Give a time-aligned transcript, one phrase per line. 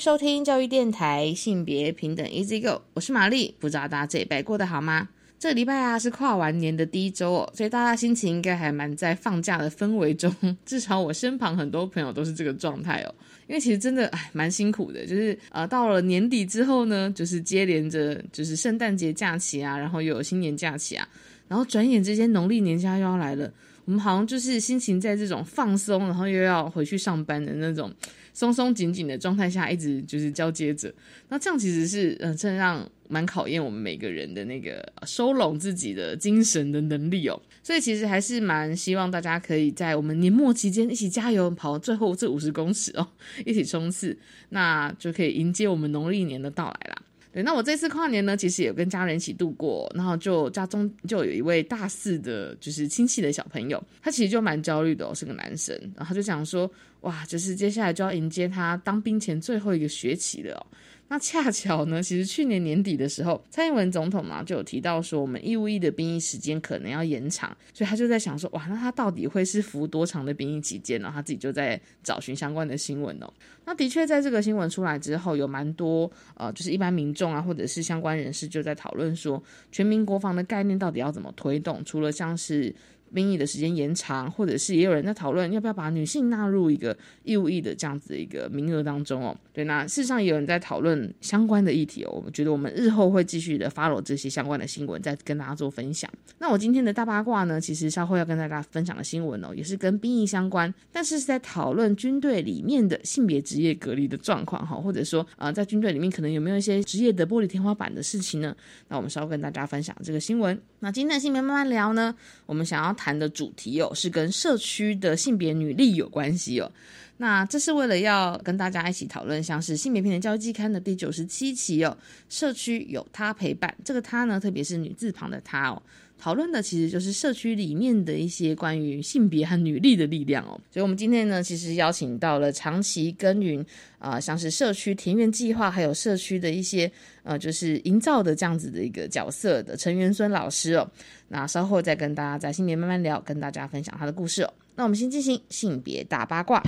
[0.00, 3.54] 收听教育电台性别平等 Easy Go，我是玛丽。
[3.58, 5.06] 不知道大家这礼拜过得好吗？
[5.38, 10.34] 这礼拜啊是跨完年的第一周哦，所以大家心情应该还蛮在放假的氛围中。
[10.64, 13.14] 至少我身旁很多朋友都是这个状态哦。
[13.46, 21.06] 因为其实真的哎蛮辛苦的，就是呃到了年底之后呢，就是接连着就是圣诞节假期啊，然后又有新年假期啊，
[21.46, 23.52] 然后转眼之间农历年假又要来了。
[23.84, 27.92] 我们好像就是心情在这种放松，然后又要回去上班的那种
[28.32, 30.92] 松松紧紧的状态下，一直就是交接着。
[31.28, 37.40] 那这样其实是嗯，真的让蛮考验我们每个人的那个收拢自己的精神的能力哦。
[37.62, 43.06] 所以其实还是蛮希望大家可以在我们年末期间一起加油，跑最后这五十公尺哦，
[43.44, 44.16] 一起冲刺，
[44.48, 47.02] 那就可以迎接我们农历年的到来啦。
[47.32, 56.68] 对，那我这次跨年呢，其实也跟家人一起度过，然后就家中就有一位大四的，就是亲戚的小朋友，他其实就蛮焦虑的哦，是个男生，然后他就想说，
[57.00, 60.66] 哇，就是接下来就要迎接他当兵前最后一个学期了哦。
[61.12, 71.10] 那恰巧呢，其实去年年底的时候，蔡英文总统嘛就有提到说，我们义务役的兵役时间可能要延长，所以他就在想说，哇，那他到底会是服多长的兵役期间呢？
[71.12, 73.32] 他自己就在找寻相关的新闻哦。
[73.64, 79.42] 那的确，在这个新闻出来之后，有蛮多呃，就是一般民众啊，或者是相关人士就在讨论说，
[79.72, 81.84] 全民国防的概念到底要怎么推动？
[81.84, 82.72] 除了像是
[83.12, 89.36] 兵役的时间延长，或者是也有人在讨论要不要把女性纳入一个义务役的这样子的一个名额当中哦。
[89.52, 92.10] 对，那事实上也有人在讨论相关的议题哦。
[92.12, 96.10] 我们觉得我们日后会继续的 follow 这些相关的新闻，再跟大家做分享。
[96.38, 108.56] 那我今天的大八卦呢，其实稍后要跟大家分享的新闻哦，也是跟兵役相关，但是是在讨论军队里面的性别职业隔离的状况哈，或者说啊，在军队里面可能有没有一些职业的玻璃天花板的事情呢？
[108.88, 110.58] 那我们稍后跟大家分享这个新闻。
[110.78, 112.14] 那今天的性别慢慢聊呢，
[112.46, 116.70] 我们想要谈的主题哦，是跟社区的性别女力有关系哦。
[117.16, 121.96] 那这是为了要跟大家一起讨论，像是性别平等教育季刊的第九十七期哦，
[122.28, 125.82] 社区有他陪伴，这个他呢，特别是女字旁的他哦，
[126.20, 130.60] 讨论的其实就是社区里面的一些关于性别和女力的力量哦。
[130.70, 133.64] 所以，我们今天呢，其实邀请到了长期耕耘
[133.98, 136.92] 啊，像是社区田园计划，还有社区的一些
[137.22, 140.86] 呃，就是营造的这样子的一个角色的陈元孙老师哦。
[141.28, 144.52] 那稍后再跟大家在性别慢慢聊，跟大家分享他的故事哦。
[144.76, 146.62] 那我们先进行性别大八卦。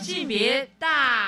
[0.00, 1.21] 性别大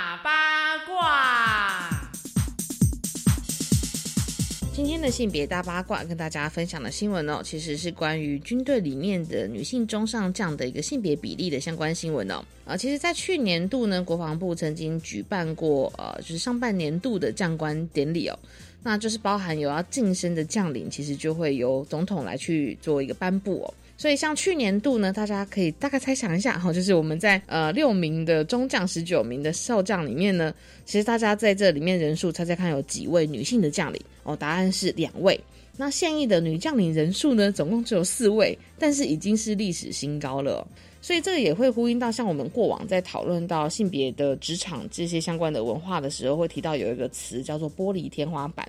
[4.75, 12.45] 今天的性别大八卦跟大家分享的新闻哦，其实是关于军队里面的女性中上将的一个性别比例的相关新闻哦。
[12.65, 18.37] 啊，其实，在去年度呢，国防部曾经举办过呃，就是上半年度的将官典礼哦，
[18.83, 23.75] 那就是包含有要晋升的将领，其实就会由总统来去做一个颁布哦。
[23.97, 30.53] 所以像去年度呢，大家可以大概猜想一下哈，就是我们在呃六名的中将、十九名的少将里面呢，
[30.85, 34.37] 其实大家在这里面人数猜猜看有几位女性的将领哦？
[34.37, 35.39] 答案是两位。
[35.77, 40.67] 那现役的女将领人数呢，总共只有四位，但是已经是历史新高了。
[41.01, 48.67] 所以这个也会呼应到像我们过往在讨论到性别的职场这些相关的文化的时候，会提到有一个词叫做玻璃天花板。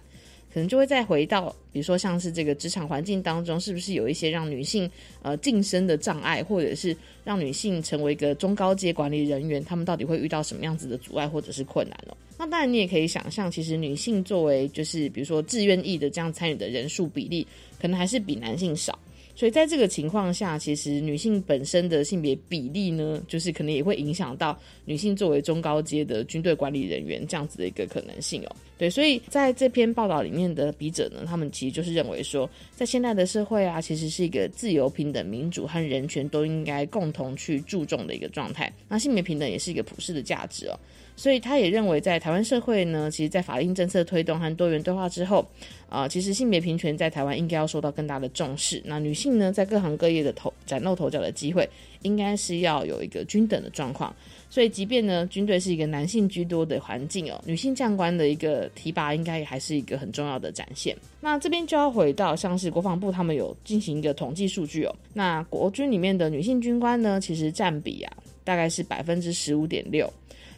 [0.55, 4.89] 可能就会再回到，比如说像是这个职场环境当中，是不是有一些让女性
[5.21, 6.95] 呃晋升的障碍，或者是
[7.25, 12.15] 让女性成为一个中高阶管理人员，他们到底会遇到什么样子的阻碍或者是困难哦？
[12.38, 17.45] 那当然你也可以想象，其实女性作为就是比如说自愿意的这样参与的人数比例，
[17.77, 18.97] 可能还是比男性少。
[19.35, 28.56] 所以在这个情况下，其实女性本身的性别比例呢，就是可能也会影响到女性作为中高阶的军队管理人员这样子的一个可能性哦。
[28.77, 38.71] 对，所以在这篇报道里面的笔者呢，他们其实就是认为说，在现代的社会啊，其实是一个自由、平等、民主和人权都应该共同去注重的一个状态。
[38.88, 40.80] 那性别平等也是一个普世的价值哦。
[41.15, 45.45] 所以他也认为，在台湾社会呢，其实，在法令政策推动和多元对话之后，
[45.88, 48.81] 啊，其实性别平权在台湾应该要受到更大的重视。
[48.85, 51.67] 那女性呢，在各行各业的头崭露头角的机会，
[52.01, 54.13] 应该是要有一个均等的状况。
[54.50, 60.95] 所以，即便呢，军队是一个男性居多的环境哦，女性将官的一个提拔，应该也还是一个很重要的展现。
[61.21, 68.13] 那这边就要回到，像是国防部他们有进行一个统计数据哦，那国军里面的女性军官呢，其实占比啊，
[68.44, 70.11] 大概是百分之十五点六。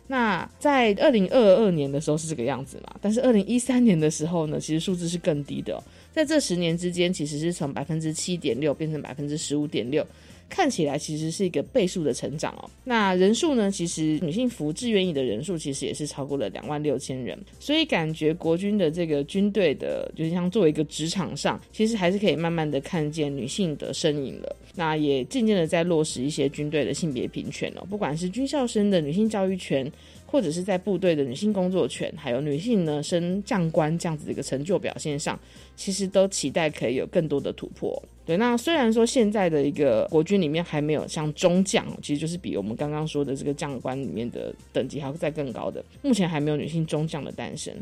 [0.07, 2.95] 那在二零二二年的时候是这个样子嘛？
[3.01, 5.81] 但是二零一三年的时候呢，其实数字是更低的。
[6.13, 10.05] 在这十年之间，其实是从百分之七点六变成百分之十五点六。
[10.49, 12.69] 看起来其实是一个倍数的成长哦。
[12.83, 13.69] 那人数呢？
[13.69, 17.37] 其实女性服志愿役的人数其实也是超过了两万六千人。
[17.59, 24.55] 所以感觉国军的这个军队的，就像作为一个职场上，其实还是可以慢慢的看见女性的身影了。
[24.75, 29.91] 那也渐渐的在落实一些军队的性别平权哦，不管是军校生的女性教育权。
[30.27, 35.39] 或者是在部队的女性工作权，还有女性呢升将官这样子的一个成就表现上，
[35.75, 37.99] 其实都期待可以有更多的突破。
[38.25, 47.73] 对，那虽然说现在的一个国军里面还没有像中将，其实就是比我们刚刚说的这个将官里面的等级还会再更高的，目前还没有女性中将的诞生。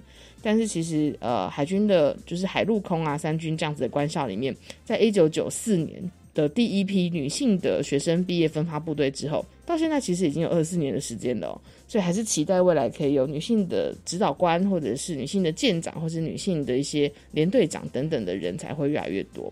[0.44, 6.00] 但是其实呃，海军的就是海陆空啊三军这样子的官校里面，在一九九四年
[6.36, 11.60] 的第一批女性的学生毕业分发部队之后，到现在其实已经有二十四年的时间了。
[11.88, 19.52] 所以还是期待未来可以有女性的指导官，或者是女性的舰长，或是女性的一些连队长等等的人才会越来越多。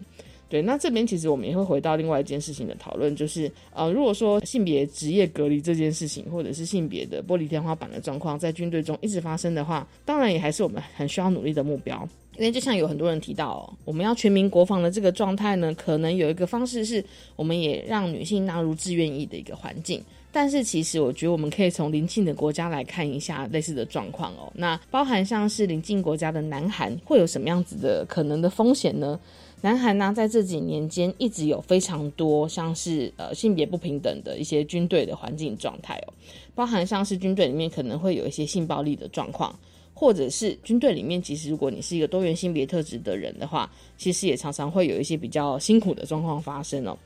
[0.49, 12.07] 对，那这边其实我们也会回到另外一件事情的讨论，就是呃，如果说性别职业隔离这件事情，或者是性别的玻璃天花板的状况在军队中一直发生的话，当然也还是我们很需要努力的目标。
[12.37, 17.03] 因为就像有很多人提到，我们要全民国防的这个状态呢，可能有一个方式是，
[17.35, 20.03] 我们也让女性纳入志愿役的一个环境。
[20.33, 24.51] 但是其实我觉得我们可以从邻近的国家来看一下类似的状况哦。
[24.55, 29.19] 那包含像是邻近国家的南韩会有什么样子的可能的风险呢？
[29.61, 36.13] 南韩呢在这几年间一直有非常多像是呃性别不平等的一些军队的环境状态哦，
[36.53, 39.57] 包含像是军队里面可能会有一些性暴力的状况，
[39.93, 46.97] 或者是军队里面其实如果你是一个多元性别特质的人的话，其实也常常会有一些比较辛苦的状况发生哦。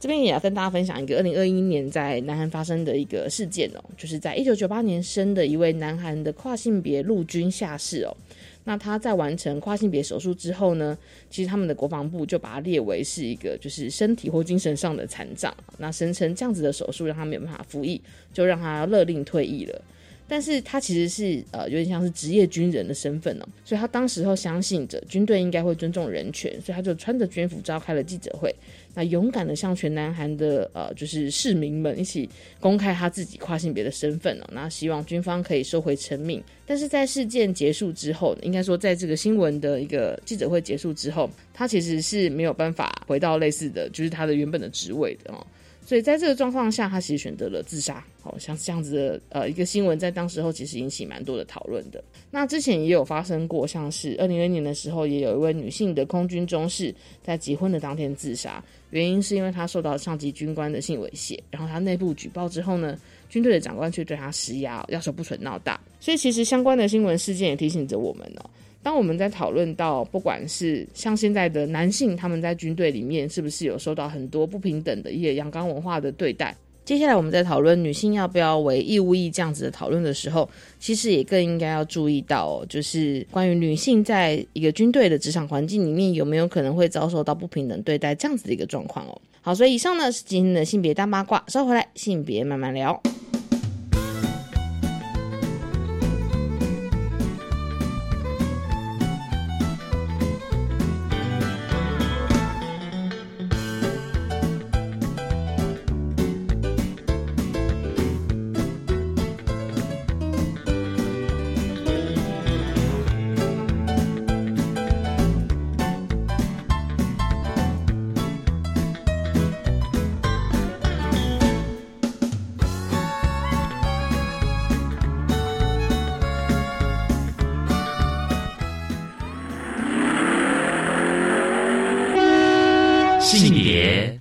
[0.00, 8.16] 这边也要跟大家分享一个二零二一年在南韩发生的一个事件哦，就是在一九九八年生的一位南韩的跨性别陆军下士哦，
[8.62, 10.96] 那他在完成跨性别手术之后呢，
[11.28, 18.00] 其实他们的国防部就把他列为是一个就是身体或精神上的残障，那声称这样子的手术让他没有办法服役，
[18.32, 19.82] 就让他勒令退役了。
[20.28, 28.54] 但是他其实是呃有点像是职业军人的身份哦，所以他当时候相信着军队应该会尊重人权，所以他就穿着军服召开了记者会，
[28.94, 32.28] 那勇敢的向全南韩的呃就是市民们一起
[32.60, 36.42] 公开他自己跨性别的身份哦，那希望军方可以收回成命。
[36.66, 45.46] 但是在事件结束之后，应该说在这个新闻的一个记者会结束之后，他其实是没有办法回到类似的就是他的原本的职位的哦。
[45.86, 48.04] 所以在这个状况下，他其实选择了自杀。
[48.28, 52.02] 好像这样子的呃一个新闻，在当时候其实引起蛮多的讨论的。
[52.30, 62.98] 那之前也有发生过，像是二零二年的时候，也有一位女性的空军中士在结婚的当天自杀，原因是因为她受到上级军官的性猥亵，然后她内部举报之后呢，
[63.30, 65.80] 军队的长官却对她施压，要求不准闹大。
[65.98, 68.50] 所以其实相关的新闻事件也提醒着我们哦。
[68.80, 76.56] 当我们在讨论到，不管是像现在的男性，他们在军队里面是不是有受到很多不平等的一些阳刚文化的对待？
[76.88, 80.48] 接下来我们在讨论女性要不要为义务役这样子的讨论的时候，
[80.78, 89.20] 其实也更应该要注意到，就是关于女性在一个军队的职场环境里面有没有可能会遭受到不平等对待这样子的一个状况哦。
[89.42, 92.98] 好，所以以上呢是今天的性别大八卦，收回来性别慢慢聊。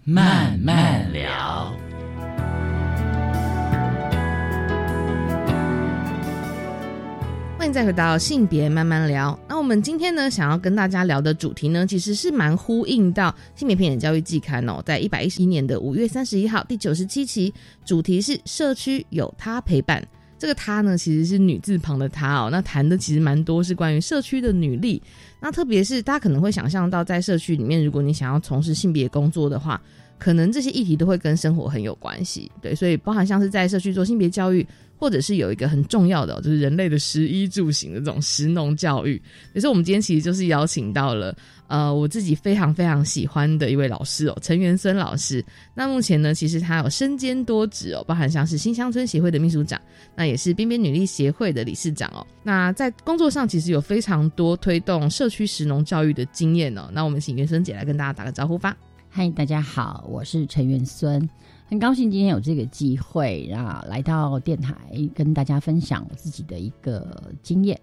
[0.09, 1.77] 慢慢聊，
[7.57, 9.37] 欢迎再回到性别慢慢聊。
[9.49, 20.01] 那我们今天呢，想要跟大家聊的主题呢，其实是蛮呼应到性别平等教育季刊哦，在一百一十一年的五月三十一号第九十七期，主题是社区有他陪伴。
[20.37, 22.49] 这个她呢，其实是女字旁的她哦。
[22.51, 25.01] 那谈的其实蛮多，是关于社区的女力。
[25.39, 29.81] 那特别是大家可能会想象到，在社区里面，如果你想要从事性别工作的话，
[30.17, 32.51] 可能这些议题都会跟生活很有关系。
[32.61, 34.65] 对，所以包含像是在社区做性别教育。
[34.99, 39.21] 或者是有一个很重要的，就是人类的食衣住行的这种食农教育。
[39.53, 45.43] 可是我们今天其实就是邀请到了，呃，我自己非常非常喜欢的一位老师哦，陈元孙老师。
[45.73, 49.79] 那目前呢，其实他有身兼多职哦，包含像是新乡村协会的秘书长，
[50.15, 52.25] 那也是边边女力协会的理事长哦。
[52.41, 56.89] 那在工作上其实有非常多推动社区食农教育的经验哦。
[56.91, 58.75] 那我们请元孙姐来跟大家打个招呼吧。
[59.09, 61.29] 嗨，大家好，我是陈元孙。
[61.69, 64.73] 很高兴今天有这个机会啊，来到电台
[65.13, 67.77] 跟大家分享我自己的一个经验。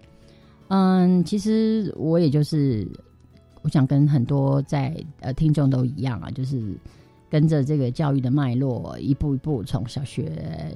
[0.69, 2.87] 嗯，其实我也就是，
[3.65, 6.77] 我想跟很多在呃听众都一样啊，就是
[7.31, 10.31] 跟着这个教育的脉络，一步一步从小学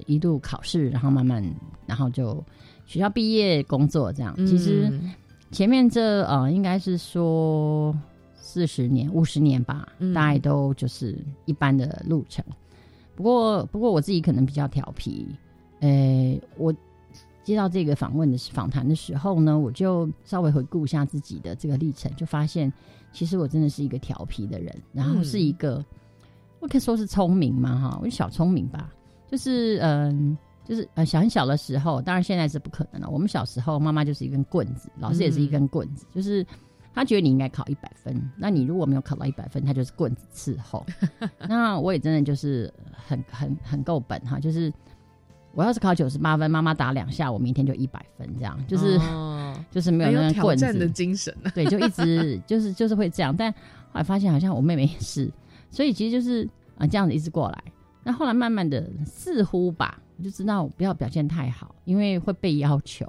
[0.08, 1.43] 一路考试，然后慢慢，
[1.86, 2.43] 然后就
[2.88, 4.36] 学校毕业工作这样。
[4.48, 4.91] 其实
[5.51, 7.96] 前面这呃，应该是说
[8.34, 11.15] 四十年、五十年吧，大概都就是
[11.46, 12.43] 一般的路程。
[13.15, 15.27] 不过，不过我自己可能比较调皮。
[15.81, 16.74] 呃，我
[17.43, 22.72] 接到这个访问的访谈的时候呢，我就稍微回顾一下自己的这个历程，就发现
[23.12, 25.84] 其实我真的是一个调皮的人，然后是一个，
[26.60, 28.93] 我可以说是聪明嘛，哈，我是小聪明吧。
[29.27, 33.10] 就是嗯，就是呃，小很小的时候，当然现在是不可能了。
[33.10, 36.46] 我们小时候，妈妈就是一根棍子，老师也是一根棍子，就是。
[36.91, 40.84] 他觉得你应该考一百分，那你如果没有考到一百分，他就是棍子伺候。
[41.48, 44.74] 那我也真的就是很很很够本哈，就是
[45.53, 48.99] 我要是考九十八分，妈妈打两下，我明天就一百分，这样就是
[49.71, 53.35] 就是没有那个棍子的精神，对，就一直 就是就是会这样。
[53.35, 53.57] 但后
[53.93, 55.29] 来发现好像我妹妹也是，
[55.71, 57.63] 所以其实就是啊这样子一直过来。
[58.03, 63.05] 那后来慢慢的似乎吧，我就知道不要表现太好，因为会被要求，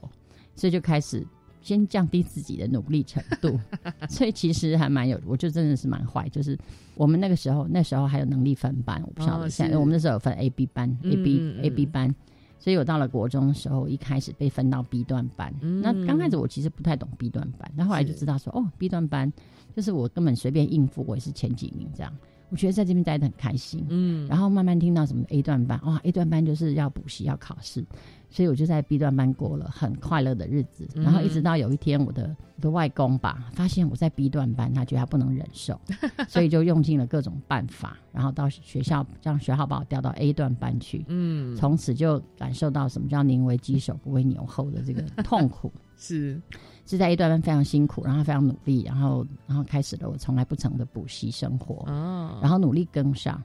[0.55, 1.27] 所以就开始。
[1.63, 3.61] 先降低自己的努力程度，
[4.09, 6.27] 所以其实还蛮有，我就真的是蛮坏。
[6.31, 6.59] 就是
[6.95, 12.15] 我们那个时候，那时候还有能力分班，我不晓得现在我们那时候有分 A、B 班，A、B、A、B 班，
[12.61, 15.53] 所以我到了国中的时候，一开始被分到 B 段班。
[15.83, 19.33] 那刚开始我其实不太懂 B 段班，但后来就知道说，哦，B 段班
[19.75, 22.17] 就是我根本随便应付，我也是前几名这样。
[22.51, 27.85] 我觉得在这边待的很开心，嗯，然后慢慢听到什么 A 段班，哇，A 段班就是要补习要考试。
[28.31, 35.79] 所以我就在 B 段班过了很快乐的日子，然后一直到有一天，我的我的外公吧发现我在 B 段班，他觉得他不能忍受，
[36.29, 41.05] 所以就用尽了各种办法，然后到学校让学校把我调到 A 段班去。
[41.09, 45.73] 嗯，从此就感受到什么叫宁为鸡首不为牛后的这个 痛苦。
[45.97, 46.41] 是
[46.87, 51.85] 是在 A 段班非常辛苦，然后非常努力，然后然后开始了我从来不曾的补习生活。
[51.91, 53.43] 哦，然后努力跟上。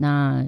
[0.00, 0.46] 那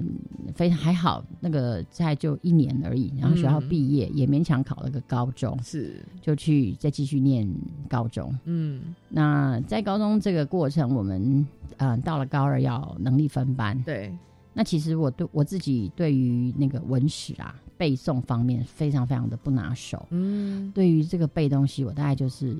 [0.55, 7.45] 非常还好，那个在就一年而已，然后学校毕业也勉强考了个高中，是就去再继续念
[7.89, 8.33] 高中。
[8.45, 11.45] 嗯，那在高中这个过程，我们
[11.77, 13.77] 嗯到了高二要能力分班。
[13.83, 14.17] 对，
[14.53, 20.07] 那其实我对我自己对于那个文史啊背诵方面非常非常的不拿手。
[20.11, 22.55] 嗯，对于这个背东西，我大概就是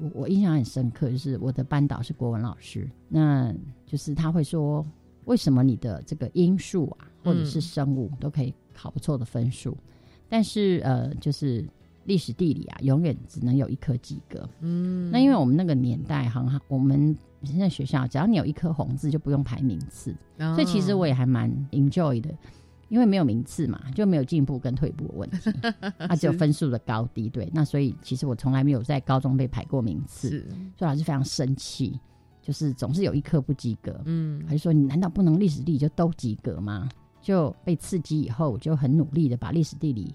[0.00, 3.52] 我我印象很深刻，就是我的班导是国文老师，那
[3.84, 4.86] 就是他会说。
[5.24, 9.76] 为什么你的这个因数啊，或者是生物都可以考不错的分数，
[10.28, 11.64] 但是呃，就是
[12.04, 14.48] 历史地理啊，永远只能有一科及格。
[14.60, 22.28] 嗯，那因为我们那个年代很好，我们现在学校只要你有一颗红字，就不用排名次，所以其实我也还蛮 enjoy 的，
[22.88, 25.52] 因为没有名次嘛，就没有进步跟退步的问题，
[26.08, 27.28] 它只有分数的高低。
[27.28, 30.44] 对，那所以其实我从来没有在高中被排过名次，
[30.76, 31.98] 所以老师非常生气。
[32.42, 36.88] 就是总是有一科不及格，嗯，还是说你难道不能历史地理就都及格吗？
[37.22, 40.12] 就被刺激以后，就很努力的把历史地理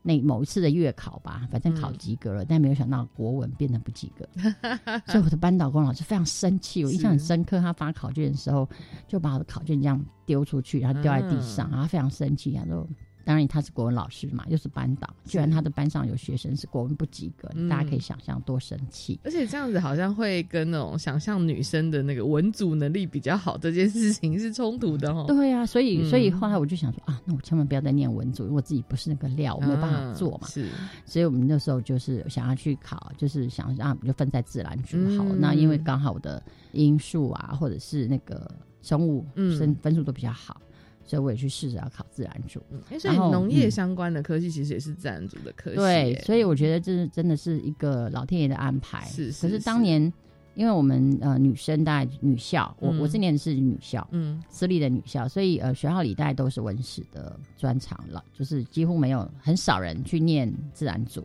[0.00, 4.24] 那某一次的月考吧，反正考及格了，但没有想到国文变得不及格，
[5.10, 7.58] 所以我的班导工老师非常生气，我印象很深刻。
[7.60, 8.68] 他发考卷的时候，
[9.08, 12.86] 就把我的考卷这样丢出去，然后掉在地上，然后非常生气，他说。
[13.26, 19.18] 当然他是国文老师嘛，又是班导，居然他的班上有学生是国文不及格，大家可以想象多生气。
[19.24, 25.24] 而且这样子好像会跟那种想象女生的那个文组能力比较好这件事情是冲突的哦。
[25.26, 30.46] 对啊，所以所以后来我就想说啊，那我千万不要再念文组，因为我自己不是那个料，我没有办法做嘛。
[30.46, 30.68] 是，
[31.04, 35.24] 所以我们那时候就是想要去考，就是想让就分在自然组好。
[35.40, 36.40] 那因为刚好我的
[36.70, 38.48] 音数啊，或者是那个
[38.82, 39.26] 生物
[39.58, 40.60] 生分数都比较好。
[41.06, 42.60] 所以我也去试着要考自然组，
[42.98, 45.76] 所以农业相关的科技其实也是自然组的科技。
[45.76, 49.06] 对，所以我觉得这是真的是一个老天爷的安排。
[49.06, 50.12] 是，可是当年
[50.54, 61.24] 因为我们呃女生大概女校，我我是念的是女校，嗯，私立的女校，所以呃学校里大概都是文史的专长了，就是几乎没有很少人去念自然组。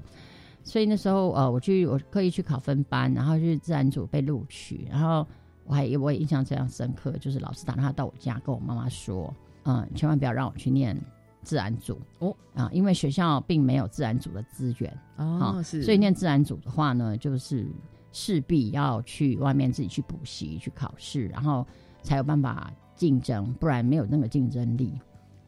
[0.63, 5.25] 所以那时候呃我去我刻意去考分班，然后去自然组被录取，然后。
[5.63, 10.99] 我还我也印象非常深刻，就是老师打电话到我家跟我妈妈说，嗯，千万不要让我去念
[11.43, 17.67] 自然组哦啊，因为学校并没有自然组的资源，哦，是，所以念自然组的话呢，就是
[18.11, 21.65] 势必要去外面自己去补习、去考试，然后
[22.03, 24.93] 才有办法竞争，不然没有那个竞争力。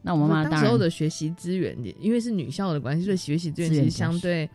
[0.02, 4.50] 那我妈妈当时候的学习资源也，因为是女校的关系，所以学习资源资源其实相对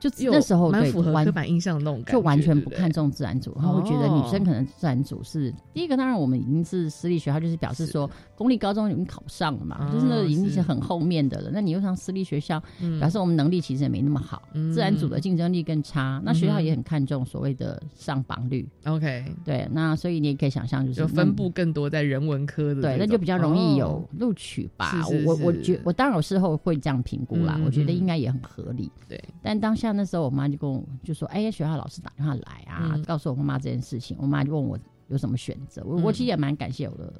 [0.00, 5.96] 就又那时候对蛮符合完刻板印象的那种感觉，就完全不看重自然组，然后会觉得女生哦可能自然组是第一个。
[5.96, 11.50] 当然，我们已经是私立学校，就是表示说公立高中已经考上了嘛，哦就是那已经是是很后面的了。
[11.52, 16.18] 那你又上私立学校，嗯表示我们能力其实也没那么好，嗯自然组的竞争力更差。
[16.24, 24.90] 那学校也很看重所谓的上榜率，OK，对，那所以你也可以想象，就是就分布更多在人文科的，对，那就比较容易有哦录取吧。
[24.90, 28.90] 是是我我我觉我当然我事后会这样评估啦，嗯我觉得嗯应该也很合理。
[29.06, 34.78] 对，但当下那时候，我妈就跟我就说：“哎呀，学校老师打电话来啊，嗯告诉我妈妈这件事情。”我妈就问我
[35.08, 35.82] 有什么选择。
[35.84, 37.12] 我、我嗯其实也蛮感谢我的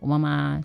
[0.00, 0.60] 我妈妈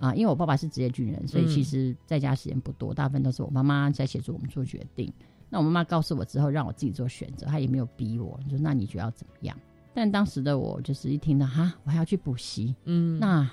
[0.00, 5.10] 啊、因为我爸爸是职业军人，所以嗯其实在家时间不多，大部分都是我妈妈在协助我们做决定。
[5.48, 9.56] 那我妈妈告诉我之后，让我自己做选择，她也没有逼我，就说那你觉得要怎么样？
[9.94, 13.48] 但当时的我就是一听到哈，我还要去补习，嗯，那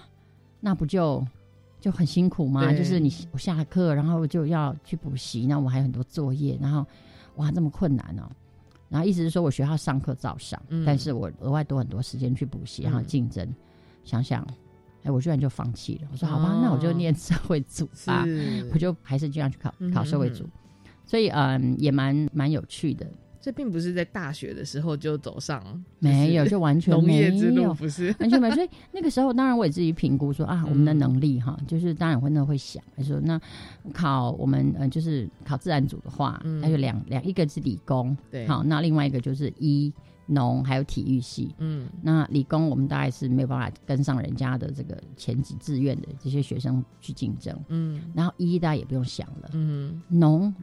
[0.60, 1.24] 那不就
[1.80, 2.74] 就很辛苦吗？
[2.74, 6.84] 就是你我下了课，然后就要去补习，那我还有很多作业，然后
[7.42, 8.24] 哇这么困难哦。
[8.90, 13.48] 然后意思是说我学校上课照上，嗯但是我额外多很多时间去补习，然后嗯竞争。
[14.04, 14.46] 想想，
[15.04, 16.08] 哎，我居然就放弃了。
[16.12, 18.26] 我说好吧，哦那我就念社会组吧，
[18.74, 20.50] 我就还是这样去考考社会组。
[21.06, 23.06] 所以嗯，也蛮蛮有趣的。
[23.42, 25.64] 这并不是在大学的时候就走上
[26.00, 28.16] 没有，就完全农没有业之路，不是？
[28.20, 28.56] 完全没有。
[28.56, 33.42] 所以那个时候，当然我也自己评估说啊， 我们的能力哈，就是当然会那会想，说那
[33.92, 39.92] 考我们呃就是考自然组的话，嗯那就两两一个是理工，对，好，那另外一个就是医
[40.28, 41.54] 农还有体育系。
[41.58, 50.54] 嗯那理工我们大概是没有办法跟上人家的这个前几志愿的这些学生去竞争，嗯然后医大家也不用想了，嗯农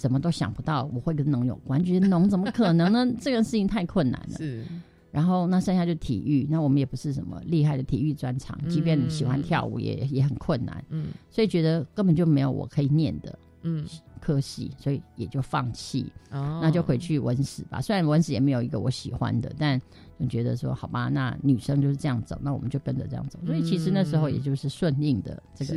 [0.00, 3.06] 怎么都想不到我会跟农有关，觉得农怎么可能呢？
[3.20, 4.38] 这个事情太困难了。
[4.38, 4.64] 是
[5.12, 13.84] 然后那剩下就体育，那我们也不是什么厉害的体育专长，即便喜欢跳舞也也很困难，嗯所以觉得根本就没有我可以念的嗯
[14.20, 17.80] 科系，所以也就放弃，哦，那就回去文史吧。
[17.80, 19.80] 虽然文史也没有一个我喜欢的，但
[20.18, 23.38] 就觉得说好吧，那女生就是这样走，那我们就跟着这样走。
[23.44, 25.74] 所以其实那时候也就是顺应的这个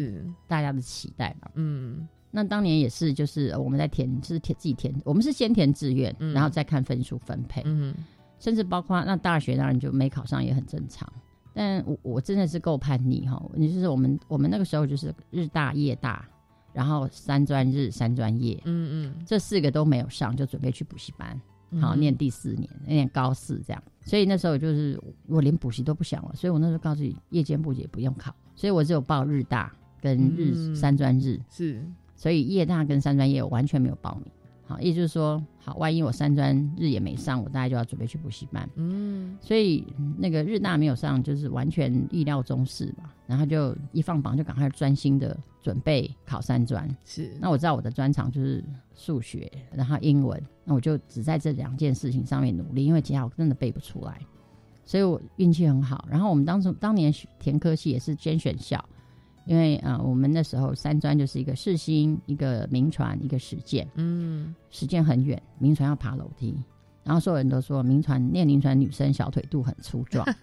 [0.48, 1.50] 大家的期待吧。
[1.56, 6.34] 嗯那当年也是，就是呃我们在填，就是填自己填，我们是先填志愿，嗯。
[6.34, 7.62] 然后再看分数分配。
[7.66, 7.94] 嗯
[8.40, 11.08] 甚至包括那大学当然就没考上也很正常。
[11.54, 16.28] 但我我真的是够叛逆哈，你就是我们我们那个时候就是日大夜大，
[16.74, 19.24] 然后三专日三专夜，嗯嗯。
[19.26, 23.82] 这四个都没有上，就准备去补习班，嗯，好念第四年，念高四这样。
[24.02, 30.76] 所以那时候就是我连补习都不想了，所以我那时候告诉你，夜间部也不用考，所以我只有报日大跟日、嗯。
[30.76, 31.82] 三专日，是
[32.16, 34.32] 所以夜大跟三专夜我完全没有报名。
[34.66, 38.68] 好，也就是说，好，万一我三专日也没上，我大概就要准备去补习班。
[38.76, 43.14] 嗯所以嗯那个日大没有上，就是完全意料中事吧。
[43.28, 46.88] 然后就一放榜就赶快专心的准备考三专。
[47.04, 48.64] 是那我知道我的专长就是
[48.96, 54.18] 数学，然后英文，那我就只在这两件事情上面努力，因为其他我真的背不出来。
[54.86, 56.06] 所以我运气很好。
[56.10, 58.84] 然后我们当初当年选填科系也是先选校，
[59.46, 63.88] 因为呃我们那时候三专就是一个世新、一个名传、一个实践。
[63.96, 64.54] 嗯。
[64.70, 66.58] 实践很远，名传要爬楼梯，
[67.04, 70.34] 然后所有人都说名传念名传女生小腿肚很粗壮，所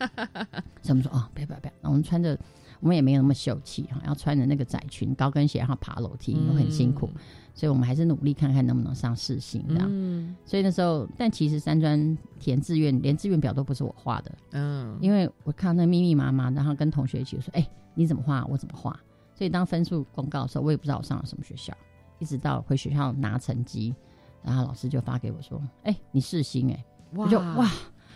[0.85, 2.39] 以我们说哦，不要不要不要，我们穿着
[2.79, 7.11] 我们也没有那么秀气哈，要穿着那个窄裙、高跟鞋，然后爬楼梯，都很辛苦，
[7.55, 9.89] 所以我们还是努力看看能不能上世新这样。
[9.91, 10.37] 嗯。
[10.45, 14.97] 所以那时候，但其实三专填志愿，连志愿表都不是我画的，嗯。
[15.01, 18.99] 因为我看那密密麻麻，然后跟同学一起说，哎、你怎么画，我怎么画。
[19.35, 21.73] 所以当分数公告的时候，我也不知道我上了什么学校，
[22.19, 23.95] 一直到回学校拿成绩，
[24.43, 27.71] 然后老师就发给我说，哎、你四星哎、我就哇，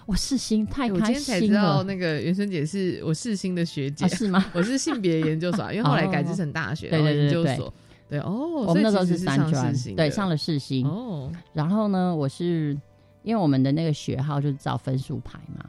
[0.07, 4.45] 我四星太哎我今开天才知心了道，那个原生姐是我四星的学姐啊，是吗？
[4.55, 7.73] 我是性别研究所， 因为后来改制成大学，对研究所。
[8.07, 10.87] 对哦，我们那时候是三专对，上了四星。
[10.87, 12.79] 哦，然后呢，我是
[13.23, 15.65] 因为我们的那个学号就是照分数排嘛，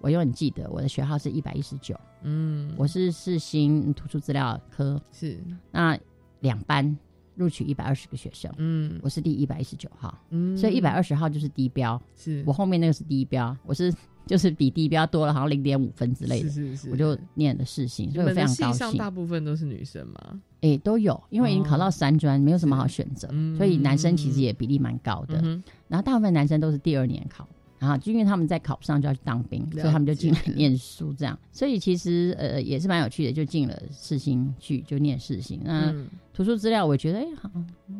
[0.00, 5.38] 我永远记得我的学号是一百一十九，嗯，我是世新图书资料科，是。
[5.70, 5.98] 那
[6.40, 6.96] 两班
[7.36, 8.98] 录取一百二十个学生，嗯。
[9.02, 12.42] 我是第一百一十九号，嗯，所以一百二十号就是低标，是。
[12.46, 13.92] 我后面那个是低标，我是
[14.26, 19.10] 就是比低标多了好像零点五分之类的，是是是，我就念了世新，所以我非常高兴大。
[19.10, 25.40] 部分都是女生嘛，诶，都有，因为已经考到三专，没有什么好选择，嗯所以男生其实也比例蛮高的。
[25.42, 25.62] 嗯。
[25.88, 31.38] 然后大部分男生都是第二年考，然后就因为他们在考不上就要去当兵，所以他们就进来念书这样。
[31.52, 35.60] 所以其实呃也是蛮有趣的，就进了四新去就念四新。
[35.64, 37.50] 那嗯图书资料我觉得哎好，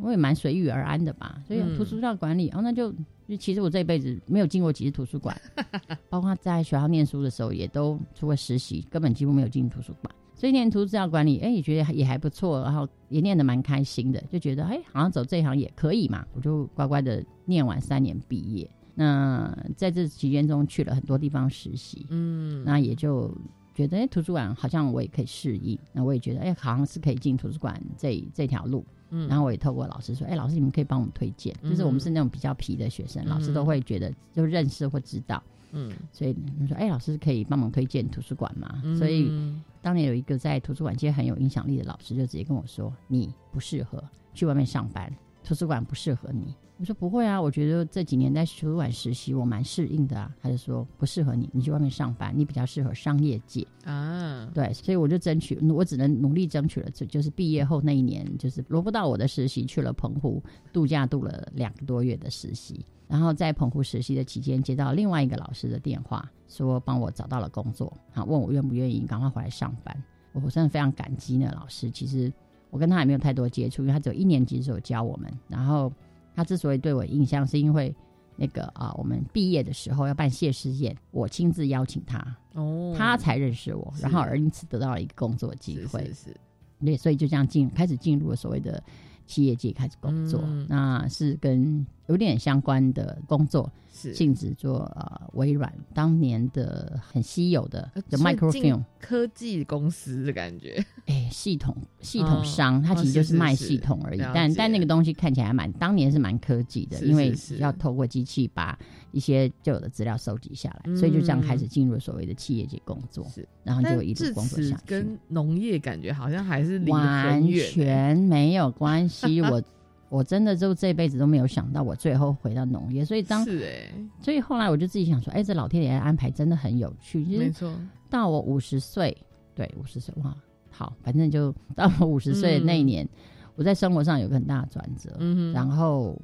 [0.00, 1.40] 我也蛮随遇而安的吧。
[1.46, 2.92] 所以嗯图书资料管理，哦那就
[3.28, 5.36] 就其实我这一辈子没有进过几次图书馆，
[6.08, 10.14] 包括在学校念书的时候也都除了实习，根本几乎没有进图书馆。
[10.34, 18.70] 所以念图书资料管理，哎，也觉得也还不错，然后也念得蛮开心的，就觉得哎，好像走这一行也可以嘛，我就乖乖的念完三年毕业。
[19.00, 22.64] 那在这期间中去了很多地方实习，嗯。
[22.64, 23.32] 那也就
[23.72, 28.84] 觉得哎，图书馆好像我也可以适应，那我也觉得哎，好像是可以进图书馆这这条路。
[29.11, 29.28] 嗯。
[29.28, 35.92] 然后我也透过老师说，哎，老师你们可以帮我们推荐，就是我们是那种比较皮的学生，老师都会觉得就认识或知道，嗯。
[36.12, 38.82] 所以你说，哎，老师可以帮忙推荐图书馆吗？
[38.98, 44.02] 所以嗯当年有一个在图书馆界很有影响力的老师，就直接跟我说：“你不适合
[44.34, 45.11] 去外面上班，
[45.48, 53.66] 图书馆不适合你。”我说：“不会啊，我觉得这几年在图书馆实习，我蛮适应的啊。”他就说：“不适合你，你去外面上班，你比较适合商业界。
[53.84, 60.40] 啊”对，所以我就争取，我只能努力争取了，这就是毕业后那一年，就是轮不到我的实习，去了澎湖
[60.72, 62.84] 度假，度了两个多月的实习。
[63.08, 70.04] 然后在澎湖实习的期间，接到另外一个老师的电话，说帮我找到了工作，啊，问我愿不愿意赶快回来上班。
[70.32, 71.90] 我真的非常感激那个老师。
[71.90, 72.32] 其实
[72.70, 75.33] 我跟他也没有太多接触，因为他只有一年级的时候教我们。
[75.48, 75.92] 然后
[76.35, 77.94] 他之所以对我印象，是因为
[78.37, 86.00] 那个啊，我们毕业的时候要办谢师宴，我亲自邀请他，哦，他才认识我，然后而因此得到了一个工作机会。
[86.07, 86.37] 是是是
[86.85, 88.83] 对，所以就这样进开始进入了所谓的
[89.26, 94.12] 企业界开始工作，嗯那是跟有点相关的工作是。
[94.14, 104.55] 性质做呃微软当年的很稀有的 microfilm 科技公司的感觉，哎系统 系统商，它哦其实就是卖系统而已，了但解。
[104.59, 108.79] 但那个东西看起来还蛮当年是蛮科技的，是因为要透过机器把
[109.12, 110.97] 一些旧有的资料收集下来，嗯。
[110.97, 114.83] 所以就这样开始进入所谓的企业界工作，是，然后就一直工作下去。
[114.87, 119.40] 跟农业感觉好像还是完全没有关系。
[119.42, 119.62] 我
[120.09, 123.05] 我真的就这辈子都没有想到，我最后回到农业。
[123.05, 127.25] 所以当是哎，所以后来我就自己想说，哎，这老天爷的安排真的很有趣。
[127.25, 127.73] 就是没错，
[128.09, 129.16] 到我五十岁，
[129.55, 130.35] 对五十岁哇，
[130.71, 133.09] 好，反正就到我五十岁那一年，
[133.55, 136.21] 我在生活上有个很大的转折，嗯，然后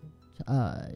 [0.47, 0.89] 呃，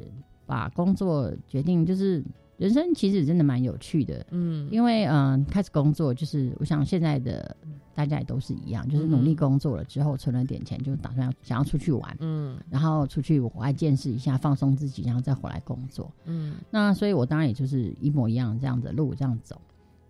[0.46, 2.24] 把工作决定就是。
[2.58, 4.68] 人生其实真的蛮有趣的，嗯。
[4.70, 7.56] 因为嗯、呃开始工作就是，我想现在的
[7.94, 12.58] 大家也都是一样，就是努力嗯工作了之后存了点钱，就打算要想要出去玩，嗯。
[12.68, 16.12] 然后出去国外见识一下，放松自己，然后再回来工作。
[16.26, 16.56] 嗯。
[16.70, 19.60] 那所以我当然也就是一模一样这样的路这样走。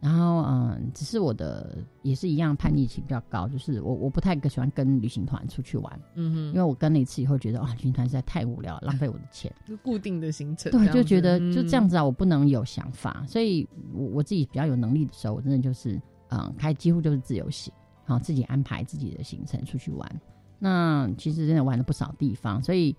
[0.00, 9.52] 然后嗯，只是我的也是一样叛逆期比较高，就是我我不太喜欢跟旅行团出去玩，嗯哼，因为我跟了一次以后觉得啊，旅行团实在太无聊，浪费我的钱。
[9.66, 17.72] 就固定的行程，对，就觉得就这样嗯子啊，我不能有想法，所以我我自己比较有能力的时候，我真的就是嗯，开几乎就是自由行，
[18.06, 20.20] 然后自己安排自己的行程出去玩。
[20.60, 22.94] 那其实真的玩了不少地方，所以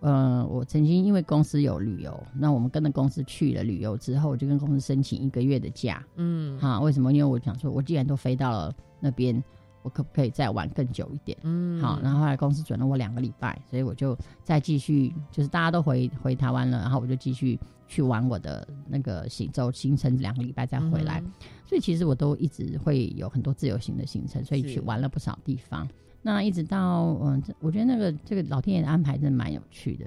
[0.00, 6.04] 呃，我曾经因为公司有旅游，那我们跟着公司去了旅游之后，我就跟公司申请一个月的假。
[6.16, 7.12] 嗯哈，为什么？
[7.12, 9.42] 因为我想说，我既然都飞到了那边，
[9.82, 11.36] 我可不可以再玩更久一点？
[11.42, 17.58] 嗯好，然后后来公司准了我两个礼拜，所以我就再继续，就是大家都回回台湾了，然后我就继续
[17.88, 21.20] 去玩我的那个行走行程，两个礼拜再回来。
[21.20, 21.32] 嗯
[21.68, 25.86] 所以其实我都一直会有很多自由行的行程，所以去玩了不少地方。
[26.22, 30.06] 那一直到嗯，这我觉得那个这个老天爷的安排真的蛮有趣的。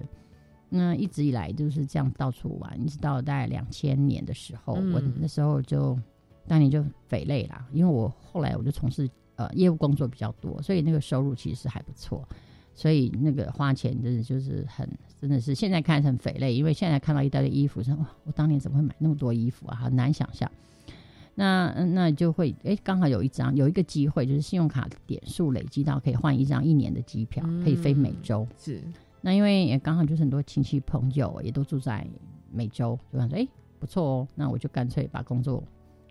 [0.74, 6.00] 那一直以来就是这样到处玩，一直到大概两千年的时候，嗯我那时候就
[6.48, 12.26] 当年就匪累啦，因为我后来我就从事呃业务工作比较多，所以那个收入其实还不错，
[12.74, 19.76] 所以那个花钱真的就是很真的是现在看很匪类，因为现在看到一大堆衣服，说哇，我当年怎么会买那么多衣服啊？
[19.76, 20.50] 很难想象。
[21.36, 28.48] 那嗯那就会哎，刚好有一张有一个机会，就是信用卡点数累积到可以换一张一年的机票，可以飞美洲。
[28.58, 28.82] 是
[29.22, 32.06] 那因为也刚好就是很多亲戚朋友也都住在
[32.52, 33.48] 美洲，就想说哎
[33.80, 35.64] 不错哦，那我就干脆把工作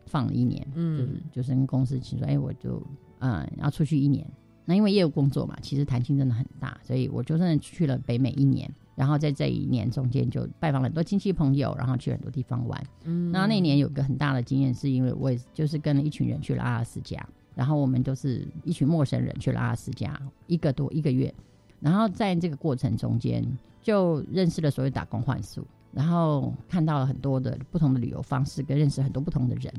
[0.07, 2.83] 放了一年，嗯就是就是跟公司请说，哎我就
[3.19, 4.27] 嗯要出去一年。
[4.65, 12.87] 那因为业务工作嘛，其实弹性真的很大，所以我就真的去了北美一年，然后在这一年中间就拜访了很多亲戚朋友，然后去很多地方玩。
[13.05, 21.35] 嗯然后那一年有个很大的经验，是因为我也就是跟了一群人去了阿拉斯加，然后我们都是一群陌生人去了阿拉斯加一个多一个月，
[21.81, 23.43] 然后在这个过程中间
[23.81, 29.73] 就认识了所谓打工换宿，然后看到了很多的不同的旅游方式，跟认识很多不同的人。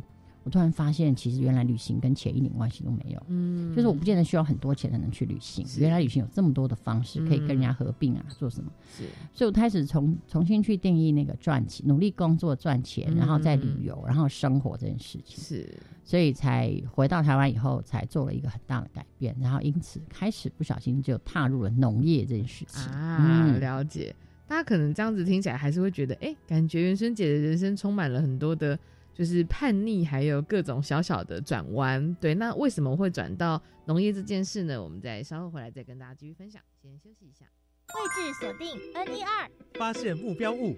[0.44, 3.24] 我突然发现，其实原来旅行跟钱一点关系都没有。
[3.28, 8.72] 嗯，就是我不见得需要很多钱才能去旅行，原来旅行有这么多的方式可以跟人嗯家合并啊，做什么？
[8.98, 15.44] 是所以我开始重重新去定义那个赚钱、努力工作赚钱，嗯然后再旅游，然后生活这件事情。
[15.44, 15.70] 是，
[16.04, 22.92] 所以才回到台湾以后，才做了一个很大的改变，然后因此开始不小心就踏入了农业这件事情。
[22.92, 24.16] 啊，嗯了解。
[24.48, 28.78] 大家可能这样子听起来还是会觉得，哎、感觉原生姐的人生充满了很多的，
[29.14, 32.16] 就是叛逆，还有各种小小的转弯。
[32.20, 34.82] 对，那为什么会转到农业这件事呢？
[34.82, 36.62] 我们再稍后回来再跟大家继续分享。
[36.82, 37.46] 先休息一下。
[37.94, 40.76] 位置锁定 N 一二发现目标物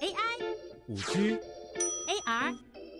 [0.00, 0.44] AI
[0.88, 1.38] 五 G
[2.08, 2.52] AR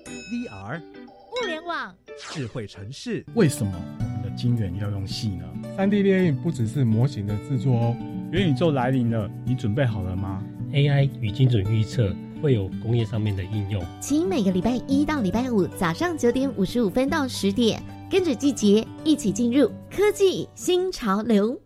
[0.06, 1.92] VR 物联网
[2.32, 3.24] 智慧城市。
[3.34, 5.44] 为什么我们的晶圆要用细呢？
[5.76, 7.96] 三 D 列印不只是模型的制作哦，
[8.30, 13.84] 元宇宙来临了，你准备好了吗？AI 与精准预测会有工业上面的应用。
[14.00, 21.58] 请每个礼拜一到礼拜五早上九点五十五分到十点，跟着季节一起进入科技新潮流。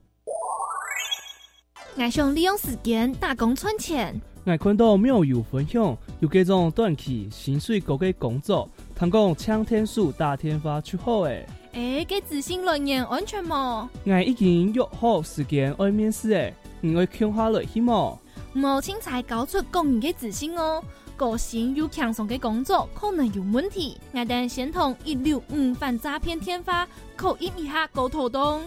[1.97, 11.47] 爱上利用时间打工存钱，我看到妙友分享，有各种短期薪水高嘅工作，通讲抢天数打天发出好诶。
[11.73, 13.91] 诶，给自信人员安全吗？
[14.05, 18.19] 我已经约好时间爱面试诶，你会抢下来去吗？
[18.55, 20.83] 无清才搞出工人嘅自信哦，
[21.17, 26.87] 个性又强壮嘅工作可能有问题，我等先同一六五反诈骗天发
[27.17, 28.61] 口音一下沟通动。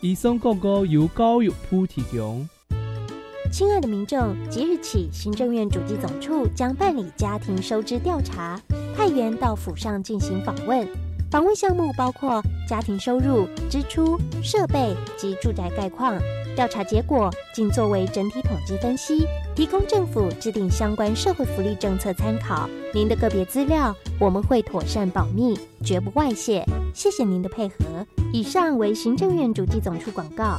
[0.00, 2.48] 以上广告由教育部提供。
[3.52, 8.60] 亲爱的民众，即日起，行政院主计总处将办理家庭收支调查，
[8.96, 10.86] 派员到府上进行访问。
[11.30, 16.16] 访问项目包括家庭收入、支出、设备及住宅概况。
[16.56, 22.68] 调查结果仅作为整体统计分析，提供政府制定相关社会福利政策参考。
[22.92, 26.64] 您的个别资料我们会妥善保密，绝不外泄。
[26.94, 27.74] 谢谢您的配合。
[28.32, 30.58] 以上为行政院主机总处广告。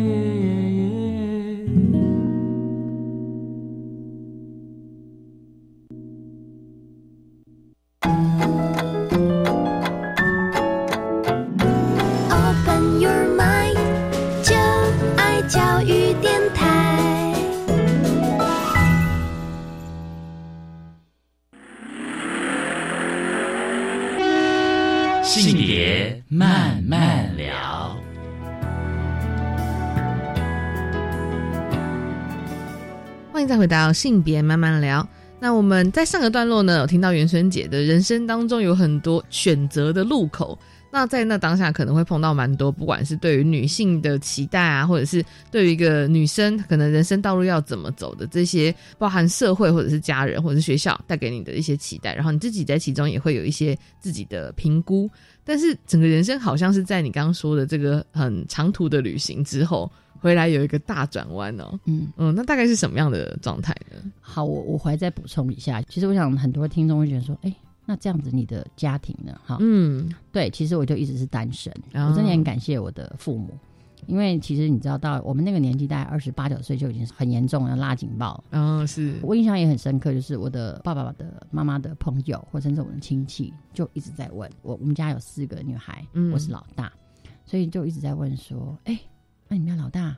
[26.41, 27.95] 慢慢聊。
[33.31, 35.07] 欢迎再回到性别慢慢聊。
[35.39, 40.57] 那我们在上个段落呢，有听到袁春姐的人生当中有很多选择的路口。
[40.91, 55.09] 那在那当下可能会碰到蛮多，不管是对于女性的期待啊，或者是对于一个女生可能人生道路要怎么走的这些，包含社会或者是家人或者是学校带给你的一些期待，然后你自己在其中也会有一些自己的评估。
[55.43, 61.79] 但是整个人生好像是在你刚刚说的这个很长途的旅行之后，回来有一个大转弯哦。
[61.85, 63.97] 嗯嗯，那大概是什么样的状态呢？
[64.19, 65.81] 好，我我回来再补充一下。
[65.89, 67.53] 其实我想很多听众会觉得说，哎、
[67.85, 69.33] 那这样子你的家庭呢？
[69.43, 73.57] 哈，嗯，对，其实我就一直是单身，哦我真的很感谢我的父母，
[74.05, 78.43] 因为其实你知道，到我们那个年纪，大概二十八九岁就已经是很严重要拉警报。
[78.51, 84.75] 哦，是我印象也很深刻，就是我的爸爸的妈妈的朋友，或甚至我的亲戚，就一直在问我。
[84.75, 86.91] 我们家有四个女孩，嗯我是老大，
[87.45, 88.97] 所以就一直在问说：“哎、
[89.47, 90.15] 那你们家老大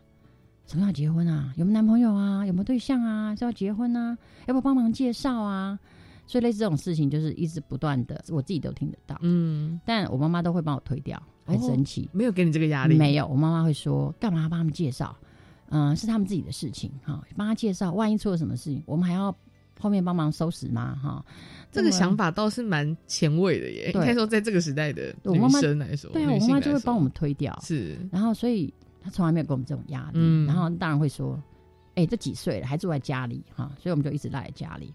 [0.66, 1.54] 什么时候要结婚啊？
[1.58, 2.46] 有没有男朋友啊？
[2.46, 3.36] 有没有对象啊？
[3.36, 4.18] 是要结婚啊？
[4.48, 5.80] 要不要帮忙介绍啊？”
[6.26, 9.18] 所以类似这种事情，就是一直不断的，我自己都听得到。
[9.22, 12.10] 嗯，但我妈妈都会帮我推掉，很神奇。
[12.14, 15.16] 没有给你这个压力，没有，我妈妈会说：“干嘛要帮他们介绍？
[15.70, 19.36] 嗯、是他们自己的事情哈，帮他介绍，万一出了什么事情，我们还要
[19.80, 20.96] 后面帮忙收拾吗？
[21.02, 21.26] 哈，
[21.72, 23.88] 这个想法倒是蛮前卫的耶。
[23.88, 31.42] 应对该说，在这个时代的女我妈妈生来说，对啊，我妈妈就会帮我们推掉，是，然后所以她从来没有给我们这种压力，嗯然后当然会说
[31.96, 34.94] ：“哎、这几岁了还住在家里哈？”所以我们就一直赖在家里，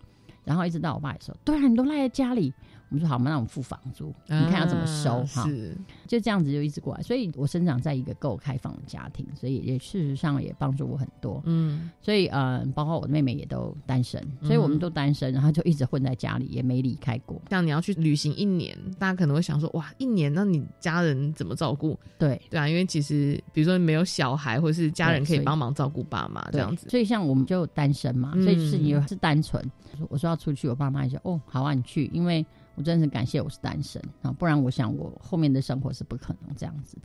[0.49, 2.55] 然后一直到我爸也说：“对啊，你都赖在家里。”
[2.90, 7.03] 我们说好嘛，那我们付房租，你看要怎么收啊哈、是就这样子就一直过来。
[7.03, 11.42] 所以我生长在一个够开放的家庭，所以也事实上也帮助我很多。
[11.44, 17.40] 嗯，所以呃，包括我的妹妹也都单身，所以我们都单身，然后就一直混在家里，也没离开过。
[17.51, 21.98] 像你要去旅行一年，大家可能会想说，哇，一年那你家人怎么照顾？
[22.18, 26.88] 对对啊，因为其实比如说没有小孩，或是家人可以帮忙照顾爸妈这对样子。
[26.88, 29.62] 所以像我们就单身嘛，嗯所以事情就是单纯。
[30.09, 32.44] 我说要出去，我爸妈也说哦，好啊，你去，因为
[32.79, 36.97] 我真的是感谢我是单身啊，不然我想我后面的生活是不可能这样子。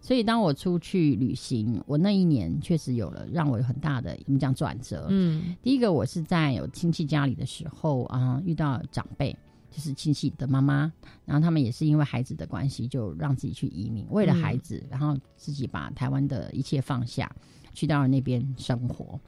[0.00, 5.06] 所以当我出去旅行，我那一年确实有了让我有很大的怎么讲转折。
[5.08, 9.36] 嗯第一个我是在有亲戚家里的时候啊，遇到长辈。
[9.70, 10.92] 就是亲戚的妈妈，
[11.24, 17.28] 然后他们也是因为孩子的关系，就让自己去移民，为了孩子，然后自己把台湾的一切放下，
[17.72, 19.18] 去到了那边生活。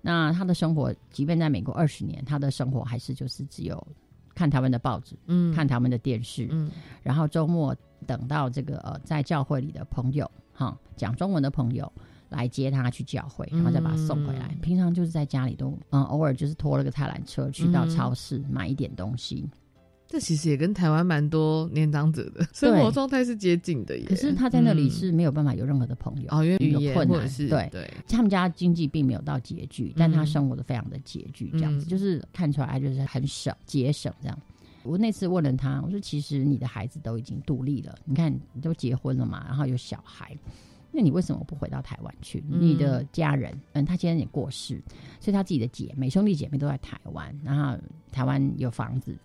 [0.00, 3.86] 那他的生活，即便在美国二十年，他的生活还是就是只有
[4.34, 6.70] 看台湾的报纸，嗯看台湾的电视，嗯
[7.02, 7.74] 然后周末
[8.06, 11.90] 等到这个呃在教会里的朋友，哈，讲中文的朋友
[12.28, 14.48] 来接他去教会，然后再把他送回来。
[14.52, 19.48] 嗯平常就是在家里都嗯，偶尔就是拖了个菜篮车去到嗯超市买一点东西。
[20.12, 24.04] 这其实也跟台湾蛮多年长者的生活状态是接近的耶。
[24.06, 34.38] 可是他在那里嗯是没有办法有任何的朋友，哦，因为语言有困难，是对对，他们家经济并没有到拮据，但他嗯生活的非常的拮据，这样子、嗯就是看出来就是很省节省这样。
[34.82, 40.36] 我那次问了他，我说其实你的孩子都已经独立了，你看你都结婚了嘛，然后有小孩，
[40.90, 42.44] 那你为什么不回到台湾去？
[42.50, 44.78] 嗯你的家人，嗯，他现在也过世，
[45.20, 47.78] 所以他自己的姐妹兄弟姐妹都在台湾，然后
[48.10, 49.16] 台湾有房子。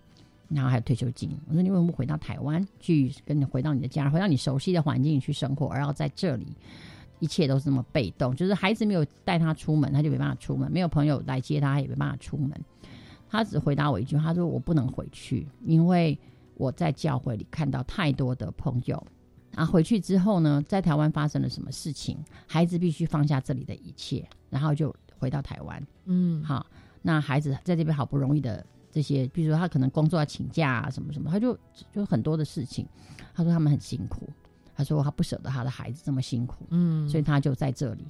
[0.50, 6.48] 然后还有退休金，我说你为什么不回到台湾去，跟你回到你的家，回到你熟悉的环境去生活，而要在这里
[7.20, 12.52] 一切都是那么被动，就是孩子没有带他出门，他就没办法出门；没有朋友来接他，他也没办法出门。
[13.30, 16.18] 他只回答我一句，他说：“我不能回去，因为
[16.56, 19.06] 我在教会里看到太多的朋友。
[19.54, 25.88] 啊，回去之后呢，在台湾发生了什么事情，孩子必须放下这里的一切，然后就回到台湾。
[26.06, 26.66] 嗯，好，
[27.02, 28.66] 那孩子在这边好不容易的
[28.98, 31.56] 这些，比如说他可能工作要请假啊，什么什么，他就
[31.94, 32.84] 就很多的事情。
[33.36, 34.28] 他说他们很辛苦，
[34.76, 38.08] 他说他不舍得他的孩子这么辛苦，嗯，所以他就在这里。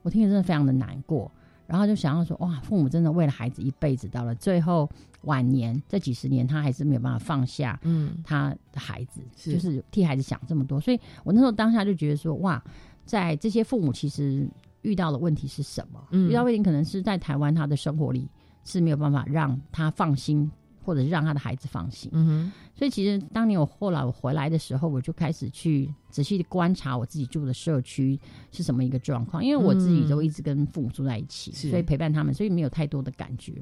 [0.00, 1.30] 我听着真的非常的难过，
[1.66, 4.88] 然后就想要说，哇，父母真的为了孩子一辈子，到了最后
[5.24, 10.80] 晚年这几十年，他还是没有办法放下，嗯，他的孩子，是就是替孩子想这么多。
[10.80, 12.64] 所以我那时候当下就觉得说，哇，
[13.04, 14.48] 在这些父母其实
[14.80, 16.02] 遇到的问题是什么？
[16.12, 18.26] 嗯遇到问题可能是在台湾他的生活里
[18.64, 20.50] 是没有办法让他放心，
[20.84, 22.10] 或者是让他的孩子放心。
[22.14, 28.18] 嗯哼，所以其实当年我后来我回来的时候，我就开始去仔细地观察我自己住的社区
[28.52, 33.54] 是什么一个状况，因为我自己都一直跟父母住在一起，是所以陪伴他们，所以没有太多的感觉。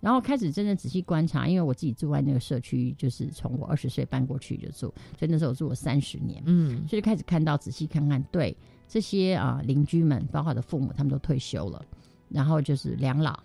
[0.00, 8.56] 然后开始真正仔细观察，因为我自己住在那个社区，就是从我二十岁搬过去就住，所以那时候我住了三十年，嗯，所以就开始看到仔细看看，对
[8.88, 11.80] 这些啊邻居们，包括我的父母，他们都退休了，
[12.28, 13.38] 然后就是两老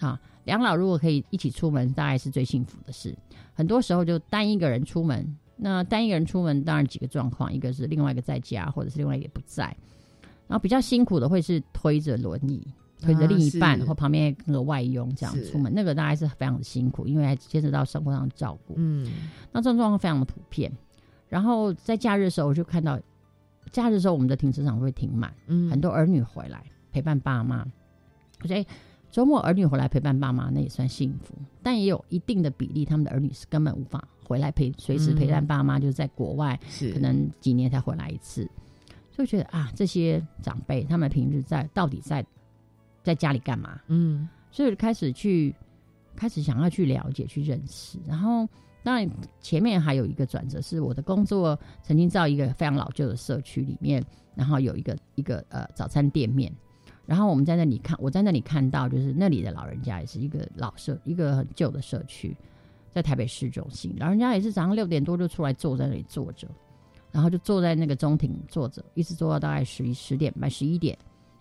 [0.00, 3.16] 啊，两老如果可以一起出门，大概是最幸福的事。
[3.54, 5.24] 很多时候就单一个人出门，
[5.56, 9.64] 那单一个人出门当然几个状况，一个是另外一个在家，或者是另外一个不在。
[10.48, 12.66] 然后比较辛苦的会是推着轮椅，
[13.00, 18.74] 推着另一半，或旁边那个外佣这样出门，那个大概是非常的辛苦，因为还牵扯到生活上的照顾。
[18.76, 19.06] 嗯，
[19.52, 20.72] 那这种状况非常的普遍。
[21.28, 22.98] 然后在假日的时候，我就看到，
[23.70, 27.64] 假日的时候我们的停车场会停满，嗯，很多儿女回来陪伴爸妈。
[28.42, 28.66] 我觉得，哎
[29.10, 31.34] 周末儿女回来陪伴爸妈，那也算幸福。
[31.62, 36.58] 但也有一定的比例，他们的儿女是根本无法回来陪，随时陪伴爸妈，就是在国外，
[36.92, 38.48] 可能几年才回来一次。
[39.10, 42.24] 就觉得啊，这些长辈他们平日在到底在
[43.02, 43.80] 在家里干嘛？
[43.88, 45.54] 嗯，所以开始去
[46.14, 47.98] 开始想要去了解、去认识。
[48.06, 48.48] 然后，
[48.82, 49.06] 当然
[49.40, 54.02] 前面还有一个转折，是我的工作曾经在一个非常老旧的社区里面，
[54.34, 56.50] 然后有一个一个呃早餐店面。
[57.10, 62.36] 然后我们在那里看，我在那里看到，就是那里的老人家也是一个老社，一个很旧的社区，
[62.88, 66.46] 在台北市中心，老人家也是早上六点多就出来坐在那里坐着，
[67.10, 70.96] 然后就坐在那个中庭坐着，一直坐到大概十一十点半十一点，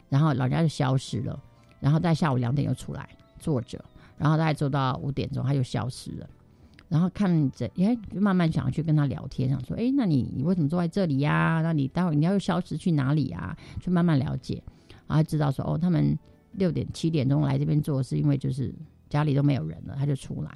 [0.09, 1.39] 然后老人家就消失了，
[1.79, 3.79] 然后在下午两点又出来坐着，
[4.17, 6.27] 然后大概坐到五点钟他就消失了。
[6.87, 14.59] 然后看着，哎，就慢慢想要去跟他聊天，想说，哎，那你你为什么坐在这里呀、那你待会你要又消失去哪里呀、就慢慢了解，
[15.09, 16.17] 然后知道说，哦，他们
[16.51, 18.73] 六点七点钟来这边做，是因为就是
[19.09, 20.51] 家里都没有人了，他就出来。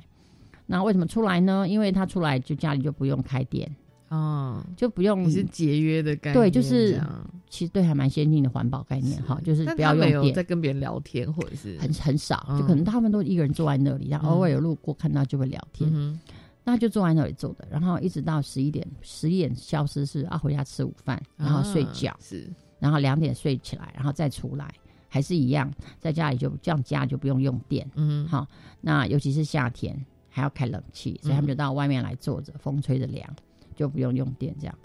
[0.68, 1.68] 那为什么出来呢？
[1.68, 3.70] 因为他出来就家里就不用开店，
[4.10, 7.02] 哦，就不用是节约的概念，对，就是
[7.50, 15.90] 其实对还蛮先进的环保概念哈，就是不要用电，在跟别人聊天，或者是很很少，嗯就可能他们都一个人坐在那里，然后偶尔有路过看到就会聊天。
[15.92, 16.20] 嗯
[16.66, 22.50] 那就坐在那里坐的，然后一直到十一点，十一点消失是啊回家吃午饭，然后睡觉，啊是，
[22.84, 24.70] 然后两点睡起来，然后再出来，
[25.08, 28.46] 还是一样，在家里就这样家就不用用电，嗯，好，
[28.82, 29.98] 那尤其是夏天
[30.30, 33.26] 还要开冷气，所以他们就到外面来坐着，风吹着凉，
[33.74, 34.78] 就不用用电这样，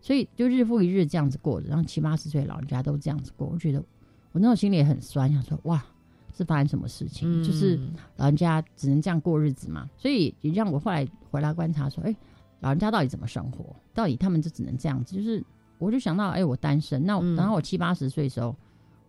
[0.00, 3.82] 所以就日复一日这样子过着，然后七八十岁老人家都这样子过，我觉得
[4.30, 5.84] 我那种心里也很酸，想说哇。
[6.32, 7.42] 是发生什么事情？
[7.42, 7.78] 嗯就是
[8.16, 12.16] 老人家只能这样过日子嘛，所以也让我后来回来观察说，哎、
[12.60, 13.76] 老人家到底怎么生活？
[13.92, 15.14] 到底他们就只能这样子？
[15.14, 15.44] 就是
[15.80, 18.54] 我就想到，哎、我单身，那等到我七八十岁的时候，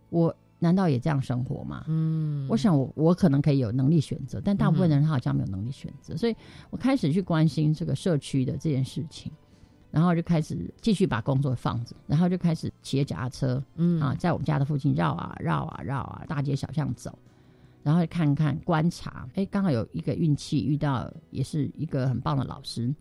[0.09, 1.84] 我难道也这样生活吗？
[1.88, 6.36] 嗯，我想我我可能可以有能力选择，但大部分人他好像没有能力选择，所以
[6.69, 9.32] 我开始去关心这个社区的这件事情，
[9.91, 17.17] 然后就开始继续把工作放着，然后就开始骑着脚踏车，嗯啊，在我们家的附近绕啊绕啊绕啊，大街小巷走，
[17.84, 22.93] 然后看看观察，哎，刚好有一个运气遇到，也是一个很棒的老师。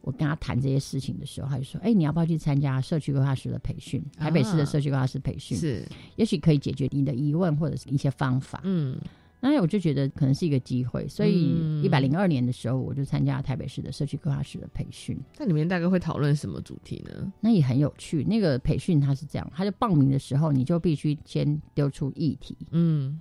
[0.00, 4.02] 我跟他谈这些事情的时候，他就说：“哎，你要不要去参加社区规划师的培训？
[4.16, 5.86] 台北市的社区规划师培训、是，
[6.16, 8.98] 也许可以解决你的疑问或者是一些方法。”嗯，
[9.40, 15.18] 那我就觉得可能是一个机会，所以嗯一百零二年的时候，我就参加台北市的社区规划师的培训。
[15.38, 17.32] 那里面大概会讨论什么主题呢？
[17.40, 18.24] 那也很有趣。
[18.24, 22.56] 那个培训它是这样，它就报名的时候，你就必须先丢出议题。
[22.70, 23.20] 嗯，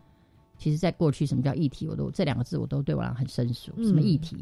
[0.58, 3.72] 其实，在过去，什么叫议题，我都这两个字我都对我很生疏。
[3.76, 4.38] 嗯什么议题？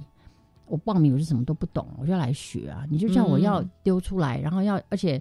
[0.68, 2.86] 我报名我是什么都不懂，我就要来学啊！
[2.90, 5.18] 你就叫我要嗯丢出来，然后要，而且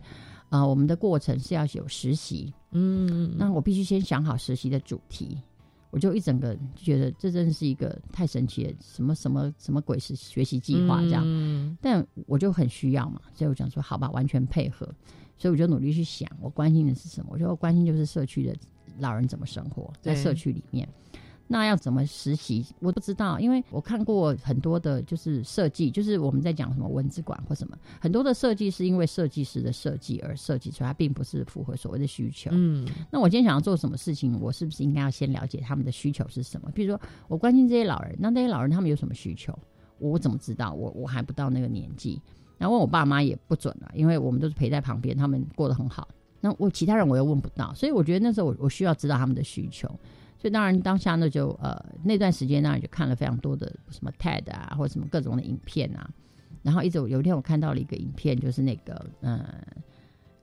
[0.48, 5.38] 啊、呃我们的过程是要有实习，嗯，那我必须先想好实习的主题。
[5.90, 14.86] 我就一整个就觉得这真是一个太神奇了，什么什么什么鬼是学习计划这样，嗯但我就很需要嘛，所以我想说好吧，完全配合，
[15.38, 17.28] 所以我就努力去想，我关心的是什么？
[17.30, 18.52] 我觉得我关心就是社区的
[18.98, 20.88] 老人怎么生活在社区里面。
[21.46, 22.64] 那要怎么实习？
[22.80, 32.50] 我不知道，因为我看过很多的，就是设计，就是我们在讲什么文字馆或什么，很多的设计是因为设计师的设计而设计出来，并不是符合所谓的需求。
[32.52, 36.70] 嗯，那我今天想要做什么事情，我是不是应该要先了解他们的需求是什么？
[36.74, 39.56] 比如说，我关心这些老人，那这些老人他们有什么需求？
[39.98, 40.72] 我我怎么知道？
[40.72, 42.20] 我我还不到那个年纪，
[42.56, 46.08] 然后问我爸妈也不准啊，因为我们都是陪在旁边，他们过得很好。
[46.40, 49.88] 那我其他人我又问不到，所以我觉得那时候我我需要知道他们的需求。
[50.44, 56.06] 所以当然当下呢就呃那段时间当然就看了非常多的什么 TED 啊或者什么各种的影片啊，
[56.62, 59.42] 然后一直有一天我看到了一个影片，就是那个呃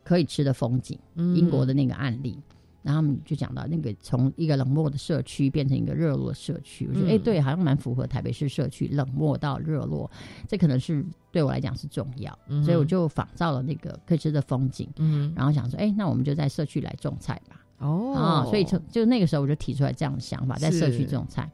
[0.03, 2.35] 可以吃的风景，嗯英国的那个案例。
[2.81, 10.09] 然后他们就讲到那个从一个冷漠的社区变成一个热络的社区，我觉得哎、对，好像蛮符合台北市社区冷漠到热络，
[10.47, 17.60] 这可能是对我来讲是重要，嗯所以我就仿照了那个可以吃的风景，嗯，然后想说，哎、那我们就在社区来种菜吧。
[17.81, 21.51] 哦啊，所以就就那个时候我就提出来这样的想法，在社区种菜。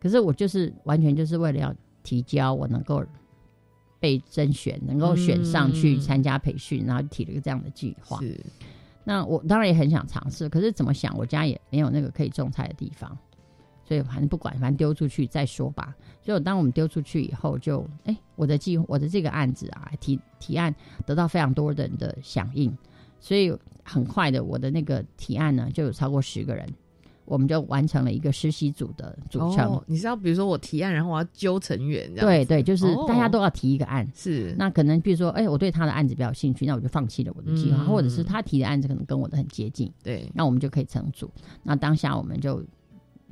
[0.00, 3.04] 可是我就是完全就是为了要提交我能够
[4.00, 8.18] 被甄选，能够选上去嗯参加培训，然后提了一个这样的计划。
[8.18, 8.38] 是，
[9.04, 13.16] 那我当然也很想尝试，可是怎么想，我家也没有那个可以种菜的地方，
[13.84, 15.94] 所以反正不管，反正丢出去再说吧。
[16.20, 20.74] 所以当我们丢出去以后就，哎，我的计我的这个案子啊，提提案
[21.06, 22.76] 得到非常多人的响应，
[23.20, 26.66] 所以很快的，我的那个提案呢就有超过十个人，
[27.24, 29.66] 我们就完成了一个实习组的组成。
[29.72, 33.04] 哦，你是要比如说我提案，然后我要揪成员，这样对对，就是哦。
[33.08, 34.54] 大家都要提一个案，是。
[34.58, 37.86] 那可能比如说，哎，我对他的案子比较有兴趣，那我就放弃了我的计划，嗯。
[37.86, 41.30] 或者是他提的案子可能跟我的很接近，对，那我们就可以成组。
[41.62, 42.64] 那当下我们就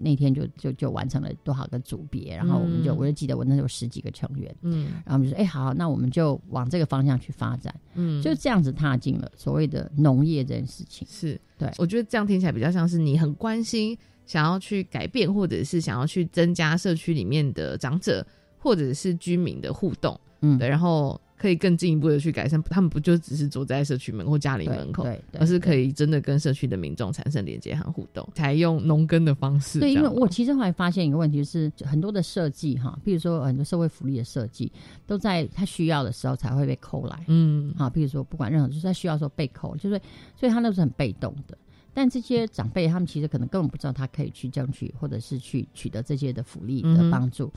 [0.03, 2.97] 那天就就就完成了多少个组别，然后我们就、嗯。
[2.97, 4.93] 我就记得我那时候有十几个成员，嗯。
[5.05, 11.07] 然后我们就说，哎，好，那我们就往这个方向去发展，嗯，就这样子踏进了所谓的农业这件事情。
[11.11, 11.71] 是对。
[11.79, 13.97] 我觉得这样听起来比较像是你很关心，
[14.27, 18.27] 想要去改变，或者是想要去增加社区里面的长者
[18.59, 20.59] 或者是居民的互动，嗯。
[20.59, 25.07] 对，然后可以更进一步的去改善，他们不就只是坐在社区门或家里门口，
[25.39, 34.71] 而是可以真的跟社区的民众产生连接和互动，采用农耕的方式对，因为我其实后来发现一个问题是，很多的设计哈，比如说很多社会福利的设计，
[35.07, 37.25] 都在他需要的时候才会被扣来。
[37.29, 39.99] 嗯好，比如说不管任何，就是他需要的时候被扣，就是
[40.37, 41.57] 所以他那是很被动的。
[41.95, 47.51] 但这些长辈他们其实可能根本不知道他可以去争取，或者是去取得这些的福利的帮助。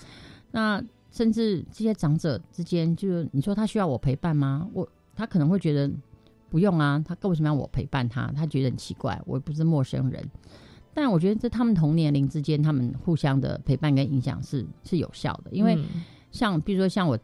[0.51, 0.81] 那
[1.13, 4.67] 甚至这些长者之间，就是你说他需要我陪伴吗？
[4.73, 4.85] 我
[5.15, 5.89] 他可能会觉得
[6.49, 8.29] 不用啊，他为什么要我陪伴他？
[8.35, 10.29] 他觉得很奇怪，我又不是陌生人。
[10.93, 17.17] 但我觉得在他们同年龄之间，他们互相的陪伴跟影响是是有效的，因为嗯像比如说像我。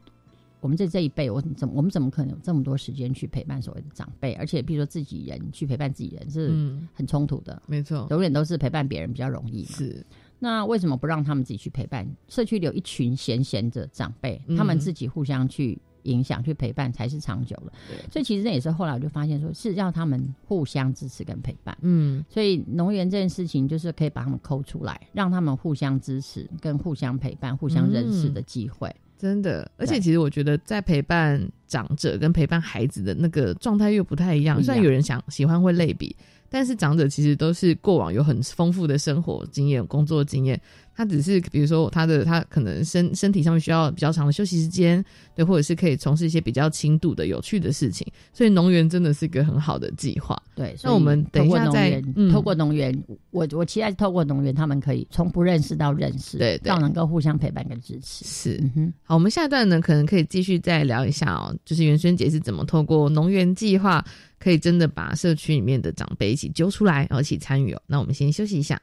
[0.61, 4.33] 我们这这一辈，我怎么我们怎么可能有这么多时间去陪伴所谓的长辈？
[4.33, 9.69] 而且，比如说自己人去陪伴自己人是嗯很冲突的，没错，永远都是陪伴别人比较容易嘛。
[9.69, 10.05] 是，
[10.39, 12.07] 那为什么不让他们自己去陪伴？
[12.27, 17.73] 社区里有一群闲闲的长辈，嗯他们自己互相去影响、去陪伴，才是长久的。
[18.09, 21.77] 所以其实那也是后来我就发现说，是要他们互相支持跟陪伴。
[21.81, 28.93] 嗯，所以农园这件事情，就是可以把他们抠出来，让他们互相支持、跟互相陪伴、互相认识的机会。
[29.17, 36.15] 真的，而且其实我觉得在陪伴长者跟陪伴孩子的那个状态又不太一样虽然有人想喜欢会类比，
[36.49, 40.59] 但是长者其实都是过往有很丰富的生活经验、工作经验。
[40.99, 45.01] 他只是比如说他的他可能身身体上面需要比较长的休息时间，
[45.33, 48.05] 对，或者是可以从事一些比较轻度的有趣的事情。
[48.33, 50.37] 所以农园真的是一个很好的计划。
[50.53, 58.25] 对，那我们等一下再透过农园，嗯透过农园，我我期待透过农园，他们可以从不认识到认识，对对到能够互相陪伴跟支持。
[58.25, 58.61] 是，
[59.03, 64.03] 好，我们下一段呢，可能可以继续再聊一下哦，就是元轩姐是怎么透过农园计划，
[64.37, 67.81] 可以真的把社区里面的长辈一起揪出来，然后一起参与哦。
[67.87, 68.77] 那我们先休息一下。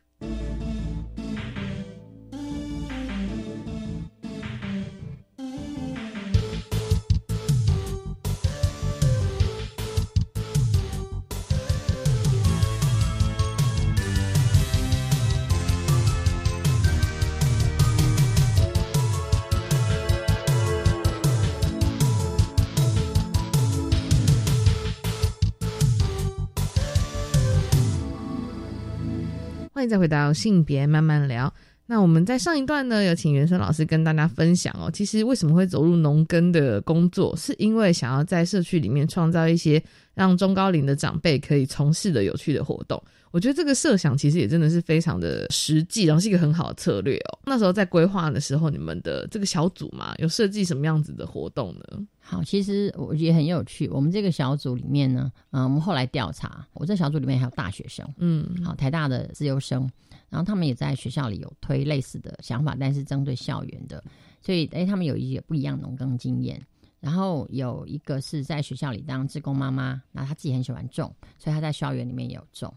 [29.76, 31.52] 欢迎再回到性别慢慢聊。
[31.84, 39.80] 那我们在上一段呢，有请袁生老师跟大家分享哦，其实为什么会走入农耕的工作，是因为想要在社区里面创造一些
[40.14, 42.98] 让中高龄的长辈可以从事的有趣的活动。
[43.32, 47.38] 我觉得这个设想其实也真的是非常的实际，然后是一个很好的策略哦。
[47.44, 52.06] 那时候在规划的时候，你们的这个小组嘛，有设计什么样子的活动呢？
[52.20, 53.88] 好，其实我觉得很有趣。
[53.88, 59.88] 我们这个小组里面呢，嗯、我们后来调查，我这小组里面还有大学生，嗯，好，台大的自由生，
[60.28, 64.02] 然后他们也在学校里有推类似的想法，但是针对校园的，
[64.40, 66.60] 所以诶，他们有一些不一样的农耕经验。
[66.98, 72.74] 然后有一个是在学校里当志工妈妈，那他自己很喜欢种，所以他在校园里面也有种。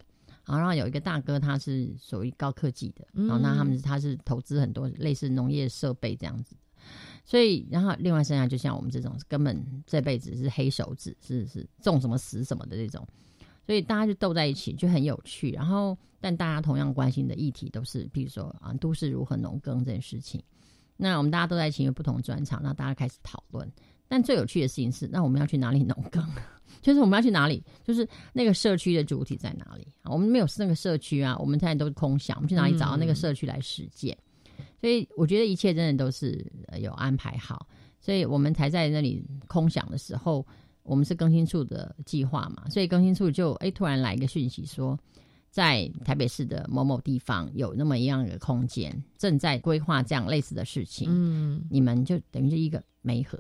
[0.50, 6.56] 好然后有一个大哥，他是属于高科技的，然后那他们他是投资很多类似农业设备这样子。
[7.26, 13.08] 所以，然后另外剩下就像我们这种，根本这辈子是黑手指，是是种什么死什么的这种，
[13.68, 15.52] 所以大家就斗在一起，就很有趣。
[15.52, 20.42] 然后，但大家同样关心的议题都是，比如说啊，都市如何农耕这件事情。
[20.98, 23.72] 那我们大家都在一起，有不同的专场，那大家开始讨论。
[24.10, 26.22] 但最有趣的事情是，那我们要去哪里农耕？
[26.82, 27.64] 就是我们要去哪里？
[27.84, 29.88] 就是那个社区的主体在哪里？
[30.02, 34.18] 啊我们没有那个社区啊，我们现在都是空想，我们去哪里找到那个社区来实践？
[34.82, 37.68] 所以我觉得一切真的都是呃有安排好，
[38.00, 40.46] 所以我们才在那里空想的时候，
[40.84, 44.98] 我们是更新处的计划嘛，所以更新处就哎突然来一个讯息说，
[45.52, 53.38] 在台北市的某某地方有那么一样的空间，正在规划这样类似的事情，嗯，你们就等于是一个媒合。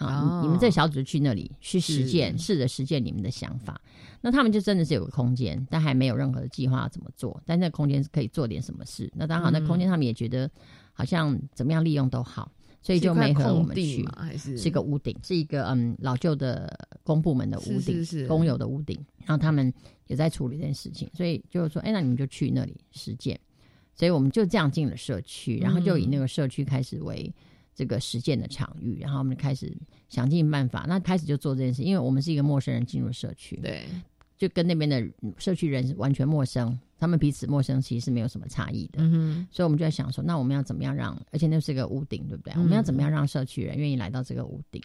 [0.00, 3.80] 啊，哦你们这小组去那里去实践，试着实践你们的想法。
[4.22, 7.40] 那他们就真的是有个空间，但还没有任何的计划要怎么做。
[7.46, 9.10] 但那空间是可以做点什么事。
[9.14, 10.50] 那当然，那嗯空间他们也觉得
[10.92, 12.50] 好像怎么样利用都好，
[12.82, 18.98] 所以就没和我们地去还是是一个屋顶，是一个嗯老旧的公部门的屋顶，是是是公有的屋顶。
[19.24, 19.72] 然后他们
[20.06, 23.38] 也在处理这件事情，所以就是说，哎，那你们就去那里实践。
[23.94, 27.30] 所以我们就这样进了社区，然后就以那个社区开始为
[27.74, 29.72] 这个实践的场域，然后我们开始
[30.08, 33.84] 想尽办法，那开始就做这件事，因为我们是一个陌生人进入社区，对，
[34.36, 35.02] 就跟那边的
[35.38, 39.02] 社区人完全陌生，他们彼此陌生，其实是没有什么差异的。
[39.02, 42.52] 嗯哼，所以我们就在想说，那我们要怎么样让，而且那是一个屋顶，对不对？
[42.54, 44.82] 嗯我们要怎么样让社区人愿意来到这个屋顶，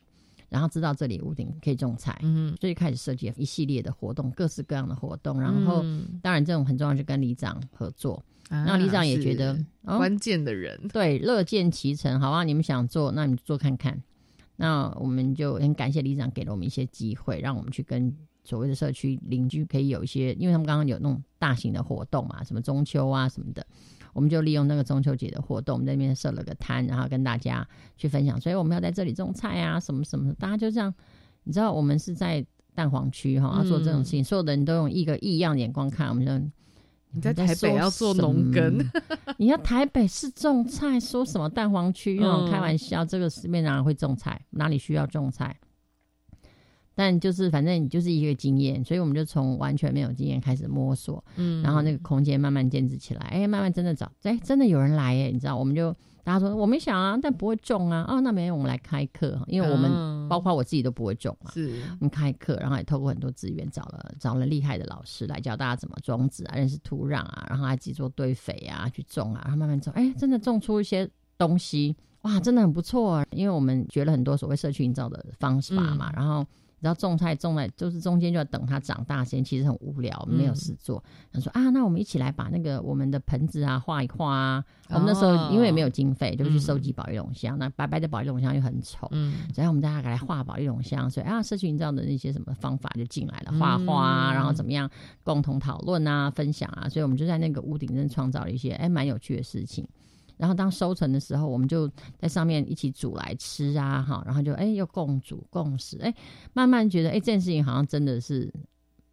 [0.50, 5.40] 然后知道这里屋顶可以种菜，嗯，所以开始设计一系列的活动，各式各样的活动。
[5.40, 8.24] 然后，嗯当然这种很重要，就跟里长合作。
[8.50, 14.00] 啊那里长也是觉得、哦关键的人，对，乐见其成，好啊，你们想做，那你们做看看。
[14.56, 23.66] 那我们就很感谢里长给了我们一些机会，让我们去跟所谓的社区邻居可以有一些，因为他们刚刚有那种大型的活动嘛，什么中秋啊什么的，
[24.16, 30.92] 我们就利用那个中秋节的活动，我们在那边设了个摊，然后跟大家去分享，所以我们要在这里种菜啊，什么什么的，大家就这样，
[31.44, 32.44] 你知道我们是在
[32.74, 36.32] 蛋黄区哈，要做这种事情，所有的人都用一个异样的眼光看，我们就。
[37.12, 38.78] 你在台北要做农耕，
[39.38, 42.18] 你要台北市种菜，说什么蛋黄区？
[42.20, 44.46] 那种嗯开玩笑，这个市面哪里会种菜？
[44.50, 45.58] 哪里需要种菜？
[46.96, 51.62] 但就是反正你就是一个经验，所以我们就从完全没有经验开始摸索，嗯。
[51.62, 55.94] 然后那个空间慢慢建制起来，哎，慢慢真的找，哎，真的有人来，哎，你知道，我们就
[56.24, 60.16] 大家说我没想啊，但不会中啊，哦，那没有，我们来开课，因为我们、嗯。
[60.28, 61.70] 包括我自己都不会中嘛，是。
[61.92, 73.26] 我们开课，然后也透过很多资源找了找了厉害的老师来教大家怎么种植啊，认识土壤啊，然后还自己做堆肥啊，去种啊，然后慢慢种，哎，真的种出一些东西，哇，真的很不错、啊。
[73.30, 76.14] 因为我们学了很多所谓社区营造的方法嘛，嗯。
[76.16, 76.44] 然后
[76.80, 81.04] 你知道种菜种在就是中间就要等它长大，时间其实很无聊，没有事做。
[81.32, 84.64] 他说啊，那我们一起来把那个我们的盆子啊画一画啊。
[84.90, 94.90] 我们那时候哦因为也没有经费，就去收嗯集保育龙箱，那白白的保育龙箱又很丑，嗯所以我们大家来画保育龙箱，所以啊，社区营造的那些什么方法就进来了，画画啊，嗯然后怎么样
[95.24, 99.88] 共同讨论啊、分享啊，所以我们就在那个屋顶上创造了一些哎蛮有趣的事情。
[100.38, 106.14] 然后当收成的时候，我们就在上面一起煮来吃啊，哈，然后就哎又共煮共食，哎，
[106.54, 108.52] 慢慢觉得哎这件事情好像真的是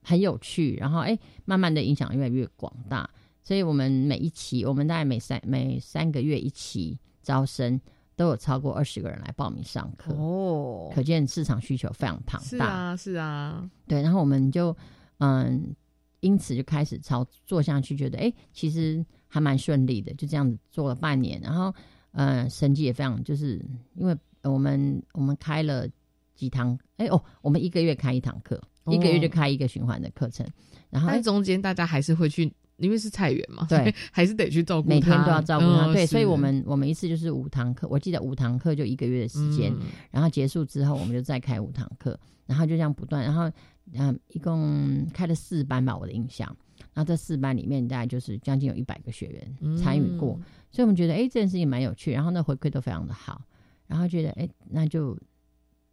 [0.02, 3.08] 很有趣，然后哎慢慢的影响越来越广大，
[3.42, 7.80] 所以我们每一期，我们大概每三每三个月一期招生，
[8.16, 12.46] 都有超过二十个人来报名上课，哦，可见市场需求非常庞大。
[12.48, 14.76] 是啊是啊，对，然后我们就
[15.18, 15.74] 嗯，
[16.20, 21.74] 因此就开始操做下去，觉得哎、诶其实还蛮顺利的，就这样子做了半年，然后
[22.10, 23.64] 呃，成绩也非常，就是
[23.94, 25.88] 因为我们我们开了
[26.34, 29.30] 几堂，哎、哦，我们一个月开一堂课，一个月就哦。
[29.32, 30.46] 开一个循环的课程，
[30.90, 39.86] 然后中间大家还是会去，因为是菜园嘛，对 还是得去照顾每天都要照顾他，嗯对，所以我们我们一次就是五堂课，我记得五堂课就一个月的时间，嗯。
[40.10, 43.50] 然后结束之后我们就再开五堂课，然后就这样不断，然后
[43.94, 46.54] 嗯，一共开了四班吧，我的印象。
[46.92, 53.42] 然后这四班里面大概就是将近有一百个学员参与过，嗯所以我们觉得哎这件事情蛮有趣，然后那回馈都非常的好，
[53.86, 55.18] 然后觉得哎那就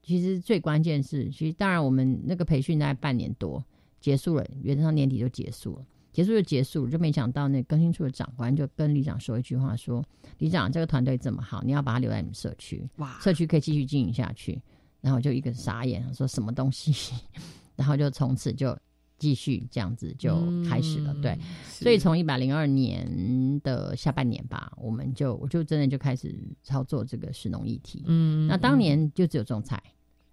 [0.02, 3.64] 其实最关键是，其实当然我们那个培训大概半年多
[4.00, 5.86] 结束了，原则上年底就结束了。
[6.12, 10.04] 结束就结束了，就没想到那更新处的长官就跟里长说一句话说
[10.40, 14.60] ：“里长，这个团队这么好，你要把它留在你们社区，哇，社区可以继续经营下去。”
[15.02, 17.14] 然后就一个傻眼，说什么东西，
[17.78, 18.76] 然后就从此就
[19.20, 20.36] 继续这样子就
[20.68, 21.14] 开始了。
[21.14, 28.04] 嗯对，所以从一百零二年的下半年吧，我们就我就真的就开始操作这个食农议题。
[28.08, 29.80] 嗯那当年就只有种菜，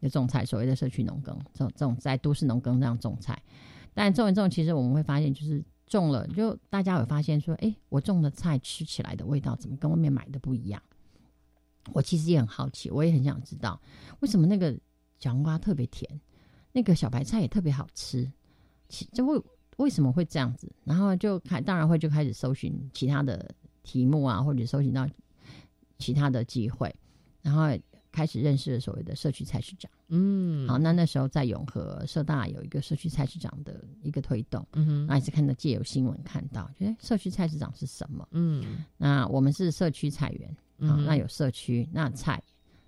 [0.00, 3.42] 就种菜，所谓的社区农耕，种种在都市农耕这样种菜。
[3.92, 10.82] 但种一种，其实我们会发现，就是种了，就大家有发现说，哎、我种的菜吃起来的味道怎么跟外面买的不一样？
[11.92, 13.80] 我其实也很好奇，我也很想知道，
[14.20, 14.76] 为什么那个
[15.18, 16.20] 小黄瓜特别甜，
[16.72, 18.30] 那个小白菜也特别好吃，其
[19.12, 19.42] 就为
[19.76, 20.70] 为什么会这样子？
[20.84, 25.06] 然后就开，当然会就开始搜寻其他的题目啊，或者搜寻到
[25.98, 26.94] 其他的机会，
[27.42, 27.62] 然后
[28.10, 29.90] 开始认识了所谓的社区菜市场。
[30.08, 38.26] 嗯，好，那那时候在永和社大有一个社区菜市场的一个推动，嗯哼那也是看到借由新闻看到，觉得社区菜市场是什么？
[38.30, 42.42] 嗯那我们是社区菜园，嗯那有社区，那菜，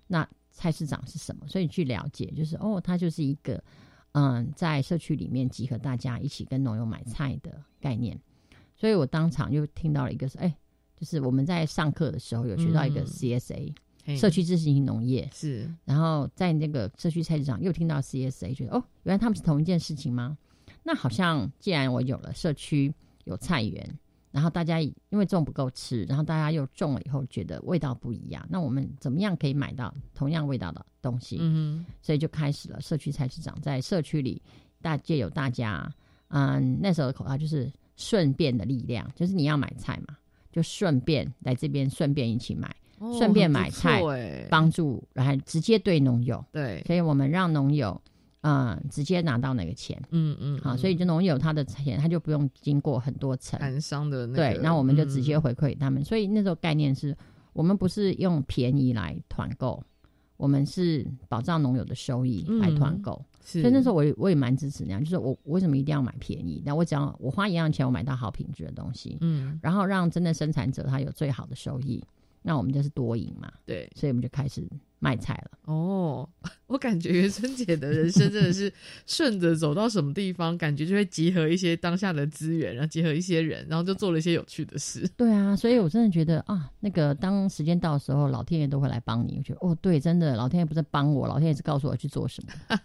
[0.07, 1.45] 那菜市场是什么？
[1.47, 3.61] 所以去了解，就是哦，它就是一个
[4.13, 8.19] 嗯，在社区里面集合大家一起跟农友买菜的概念。
[8.75, 10.55] 所以我当场就听到了一个是，哎，
[10.95, 13.73] 就是我们在上课的时候有学到一个嗯 CSA、
[14.05, 20.37] 嘿社区自行型农业，是然后在那个社区菜市场又听到 CSA，觉得哦，原来他们是同一件事情吗？
[20.83, 22.93] 那好像既然我有了社区
[23.25, 23.99] 有菜园，
[24.31, 31.37] 然后大家因为种不够吃，然后大家又种了以后觉得味道不一样，那我们怎么样可以买到同样味道的东西？
[31.39, 34.41] 嗯所以就开始了社区菜市场，在社区里
[34.81, 35.91] 大借有大家，
[36.29, 40.17] 嗯，那时候的口号就是顺便的力量，就是你要买菜嘛，
[40.51, 42.67] 就顺便来这边顺便一起买。
[42.99, 44.03] 哦顺便买菜
[44.49, 47.99] 帮助，然后直接对农友，对所以我们让农友，
[48.41, 50.77] 嗯，直接拿到那个钱，嗯嗯，好，嗯。
[50.77, 57.15] 所以就农友他的钱，他就不用经过很多层，盘商的那对，那我们就直接嗯回馈给他们，所以那时候概念是
[57.51, 59.83] 我们不是用便宜来团购，
[60.37, 66.63] 我们是保障农友的收益来团购，所以那时候我也我也蛮支持那样，就是我我为什么一定要买便宜？
[66.65, 69.59] 那我只要我花一样钱，我买到好品质的东西，嗯。
[69.61, 72.01] 然后让真的生产者他有最好的收益，
[72.41, 73.91] 那我们就是多赢嘛，对。
[73.95, 74.65] 所以我们就开始
[74.99, 75.57] 卖菜了。
[75.65, 76.27] 哦，
[76.67, 78.71] 我感觉袁春姐的人生真的是
[79.05, 85.07] 顺着走到什么地方，感觉就会集合一些当下的资源，然后结合一些人，然后就做了一些有趣的事。
[85.15, 89.35] 对啊，所以我真的觉得啊，那个当时间到的时候，老天爷都会来帮你。
[89.37, 92.79] 我觉得哦，对，真的，老天爷不是帮我，老天爷是告诉我去做什么。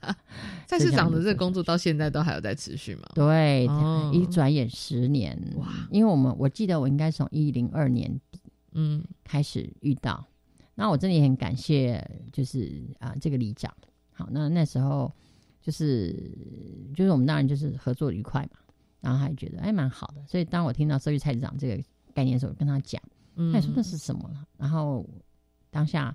[0.67, 3.03] 菜市场的这工作到现在都还有在持续吗？
[3.15, 5.69] 对，哦一转眼十年哇！
[5.91, 8.41] 因为我们我记得我应该从一零二年底
[8.73, 10.25] 嗯开始遇到，
[10.75, 12.03] 那我真的也很感谢，
[12.33, 13.73] 就是啊、这个里长。
[14.13, 15.13] 好，那那时候
[15.61, 16.13] 就是
[16.95, 18.59] 就是我们当然就是合作愉快嘛，
[19.01, 23.03] 然后他也觉得哎蛮好的，所以当我听到社区菜市场这个概念的时候，我跟他讲，
[23.37, 25.09] 嗯他也说那是什么嗯，然后
[25.71, 26.15] 当下。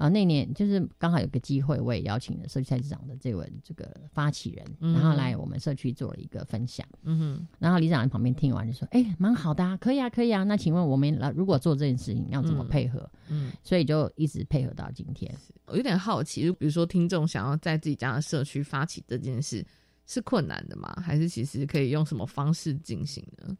[0.00, 6.86] 啊、那年就是刚好有个机会，我也邀请了社区菜市场的这位这个发起人，嗯然后来我们社区做了一个分享。
[7.02, 10.42] 嗯哼，然后李长在旁边听完就说：“哎、蛮好的啊，可以啊，可以啊。
[10.42, 13.06] 那请问我们来如果做这件事情要怎么配合？
[13.28, 15.30] 嗯，所以就一直配合到今天。
[15.66, 19.62] 我有点好奇，就比如说听众想要在自己家的社区发起这件事，
[20.06, 20.90] 是困难的吗？
[21.02, 23.54] 还是其实可以用什么方式进行呢？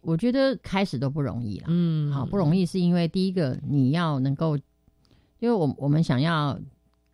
[0.00, 4.56] 我觉得开始都不容易啦，嗯，好不容易是因为第一个你要能够，
[5.38, 6.58] 因为我我们想要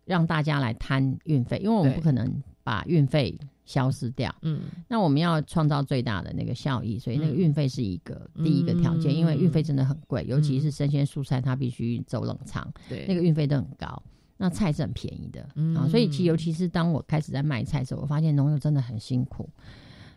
[0.05, 7.37] 让大家来摊运费，因为我们不可能把运费消失掉，嗯，那我们要创造最大的那个效益，所以那个嗯。
[7.37, 10.61] 运费是一个、第一个条件，因为运费真的很贵，尤其嗯。
[10.61, 14.03] 是生鲜蔬菜，它必须走冷藏，对，那个运费都很高。
[14.35, 15.73] 那菜是很便宜的，嗯。
[15.75, 19.49] 啊，所以其实尤其是当我开始在卖菜的时候，我发现农友真的很辛苦，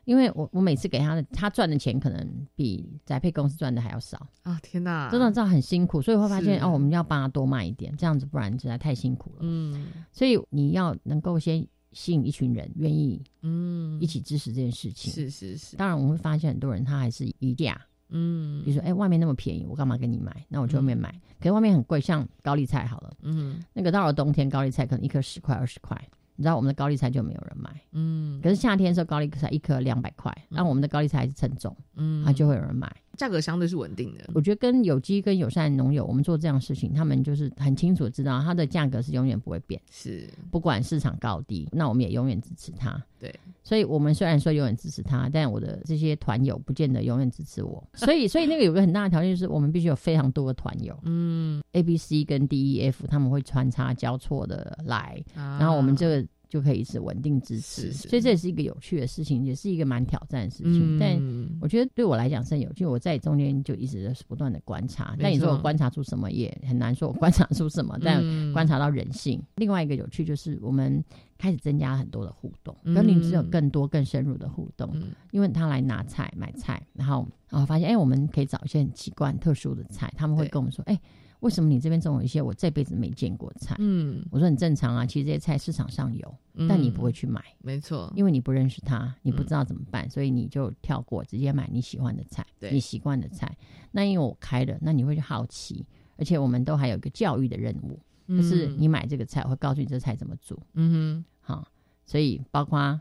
[0.07, 9.39] 因为我我每次给他的他赚的钱可能比宅配公司赚的还要少，啊，天哪，真的这样很辛苦，所以会发现哦，我们要帮他多卖一点，这样子不然实在太辛苦了。
[9.43, 15.13] 嗯所以你要能够先吸引一群人愿意嗯，一起支持这件事情。
[15.13, 17.81] 是是是，当然我们会发现很多人他还是一价，
[18.11, 20.47] 嗯，比如说哎、外面那么便宜，我干嘛跟你买？
[20.49, 21.11] 那我去外面买。
[21.41, 26.01] 可是外面很贵，像高丽菜好了，嗯那个到了冬天，高丽菜可能一颗十块二十块，
[26.37, 27.71] 你知道我们的高丽菜就没有人买。
[27.93, 32.91] 嗯，可是夏天的时候，高丽菜一颗两百块，那、我们的高丽菜还是称重，嗯，它就会有人买。
[33.17, 43.03] 价格相对是稳定的，我觉得跟有机跟友善农友，我们做这样的事情，他们就是很清楚地知道它的价格是永远不会变，是不管市场高低，那我们也永远支持它。
[43.19, 47.83] 对，所以我们虽然说永远支持他，但我的这些团友不见得永远支持我。
[47.95, 57.91] 所以，所以那个有个很大的条件就是，我们必须有非常多的团友嗯，，A、B、C 跟 D、E、F 他们会穿插交错的来，啊然后我们这个就可以一直稳定支持。
[57.91, 60.97] 是是所以这也是一个有趣的事情，也是一个蛮挑战的事情。
[60.97, 65.17] 嗯但我觉得对我来讲是很有趣，我在中间就一直是不断的观察。
[65.21, 69.43] 但你说我错观察出什么，也很难说我观察出什么，但嗯观察到人性。
[69.57, 71.03] 另外一个有趣就是我们
[71.37, 74.91] 开始增加很多的互动，嗯跟邻居有更多更深入的互动。
[74.95, 80.99] 嗯因为他来拿菜买菜，然后然后发现哎、我们可以找一些很奇怪、很特殊的菜，他们会跟我们说，哎、
[81.41, 83.77] 为什么你这边种有一些我这辈子没见过的菜？
[83.79, 86.35] 嗯，我说很正常啊，其实这些菜市场上有，
[86.69, 93.57] 但你不会去买，没错，因为你不认识它，你不嗯知道怎么办，所以你就跳过，直接买你喜欢的菜，你习惯的菜。
[93.93, 100.59] 那因为我开了，那你会去好奇，而且我们都还有一个教育的任务，就是嗯你买这个菜，我会告诉你这菜怎么煮。
[100.75, 101.25] 嗯哼。
[101.41, 101.69] 好，
[102.05, 103.01] 所以包括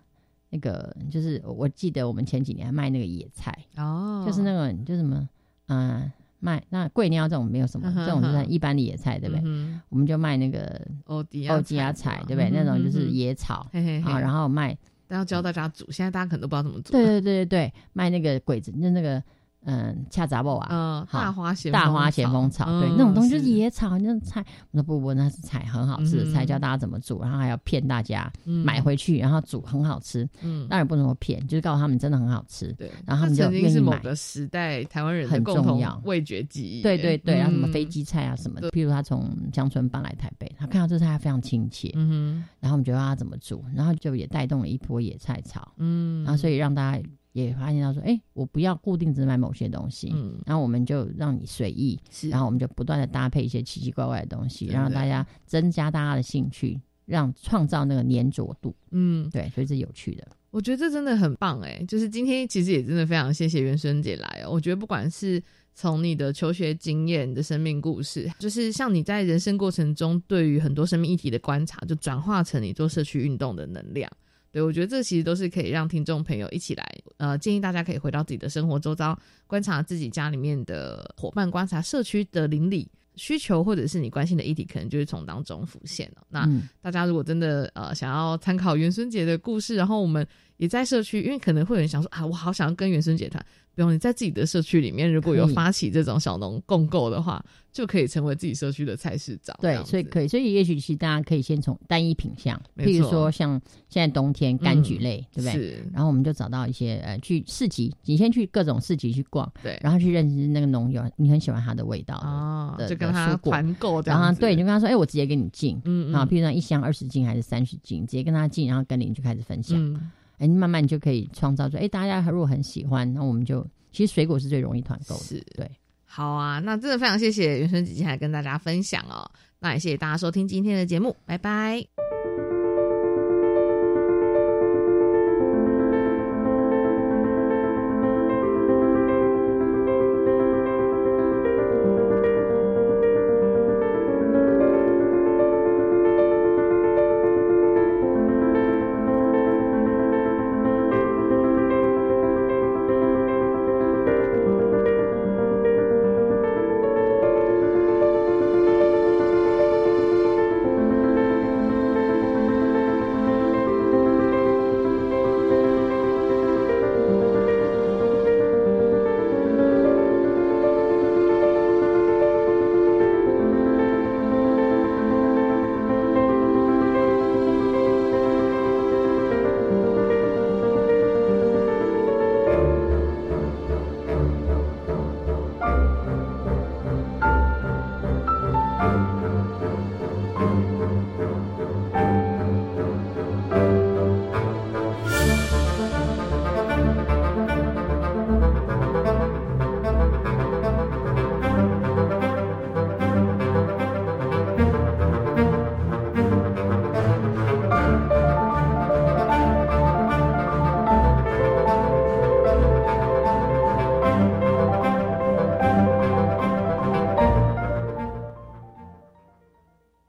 [0.49, 5.27] 那个，就是我记得我们前几年还卖那个野菜，哦，就是那个就什么，
[5.67, 6.11] 嗯、
[6.45, 9.41] 卖那桂鸟这种没有什么，这种就是一般的野菜，对不对？
[9.43, 12.51] 嗯我们就卖那个欧迪欧吉亚菜，对不对？
[12.51, 14.11] 那种就是野草嘿嘿嘿。
[14.11, 14.77] 啊，然后卖，
[15.07, 19.21] 但要教大家煮，现在大家可能都不知道怎么煮，对对对对对，卖那个鬼子，就那个
[19.65, 23.45] 嗯恰杂布啊，嗯，好大花咸大花咸丰草，对，那种东西就是。
[23.45, 24.43] 野草，那种菜。
[24.71, 28.65] 我说不不，那是菜，很好吃的菜，嗯教大家怎么煮，然后还要骗大家嗯。
[28.65, 30.27] 买回去，然后煮很好吃。
[30.41, 30.67] 嗯。
[30.67, 32.73] 当然不能说骗，就是告诉他们真的很好吃。
[32.73, 33.71] 对，然后他们就愿意买。
[33.71, 36.01] 是某个时代台湾人的很共同重要。
[36.05, 47.01] 味觉记忆，对对对，然后什么嗯飞，机菜啊什么的，譬如他从乡村搬来台北，他看到这菜非常亲切，嗯然后我们就让他怎么煮，然后就也带动了一波野菜潮，嗯，然后所以让大家
[47.43, 60.25] 也发现到说，哎，我不要固定只买某些东西，嗯然后我们就让你随意，是，然后我们就不断的搭配一些奇奇怪怪的东西，真的让大家增加大家的兴趣，让创造那个粘着度，嗯，对，所以是有趣的。
[60.49, 61.83] 我觉得这真的很棒哎！
[61.85, 64.49] 就是今天其实也真的非常谢谢袁生姐来哦。
[64.49, 74.09] 我觉得不管是从你的求学经验、你的生命故事，就是像你在人生过程中对于很多生命议题的观察，就转化成你做社区运动的能量。
[74.55, 82.87] 对我觉得这其实都是可以让听众朋友一起来，呃，建议大家可以回到自己的生活周遭，观察自己家里面的伙伴，观察社区的邻里。
[83.17, 86.21] 需求或者是你关心的议题，可能就是从当中浮现了。
[86.29, 90.27] 那嗯大家如果真的呃想要参考元孙杰的故事，然后我们
[90.57, 93.41] 也在社区，因为可能会有人想说啊，我好想要跟元孙杰团。
[93.75, 99.55] 不用你在自己的社区里面，如果有发起这种小农共购的话，就可以成为自己社区的菜市长。
[99.61, 105.51] 对，所以可以，所以也许其实大家可以先从单一品项，没譬如说像现在冬天柑橘类，对不对？
[105.51, 116.15] 是，然后我们就找到一些呃，去市集，你先去各种市集去逛，对，然后去认识那个农友，你很喜欢他的味道的哦，就跟他团购然后对，你就跟他说，哎，我直接给你进，嗯嗯。
[116.15, 125.69] 啊，譬如说一箱二十斤还是三十斤，直接跟他进，然后跟邻居开始分享，嗯，哎，你慢慢就可以创造出，哎，大家如果很喜欢，那我们就其实水果是最容易团购的，是对。
[126.05, 129.29] 好啊，那真的非常谢谢元生姐姐来跟大家分享哦。
[129.59, 132.14] 那也谢谢大家收听今天的节目，拜拜。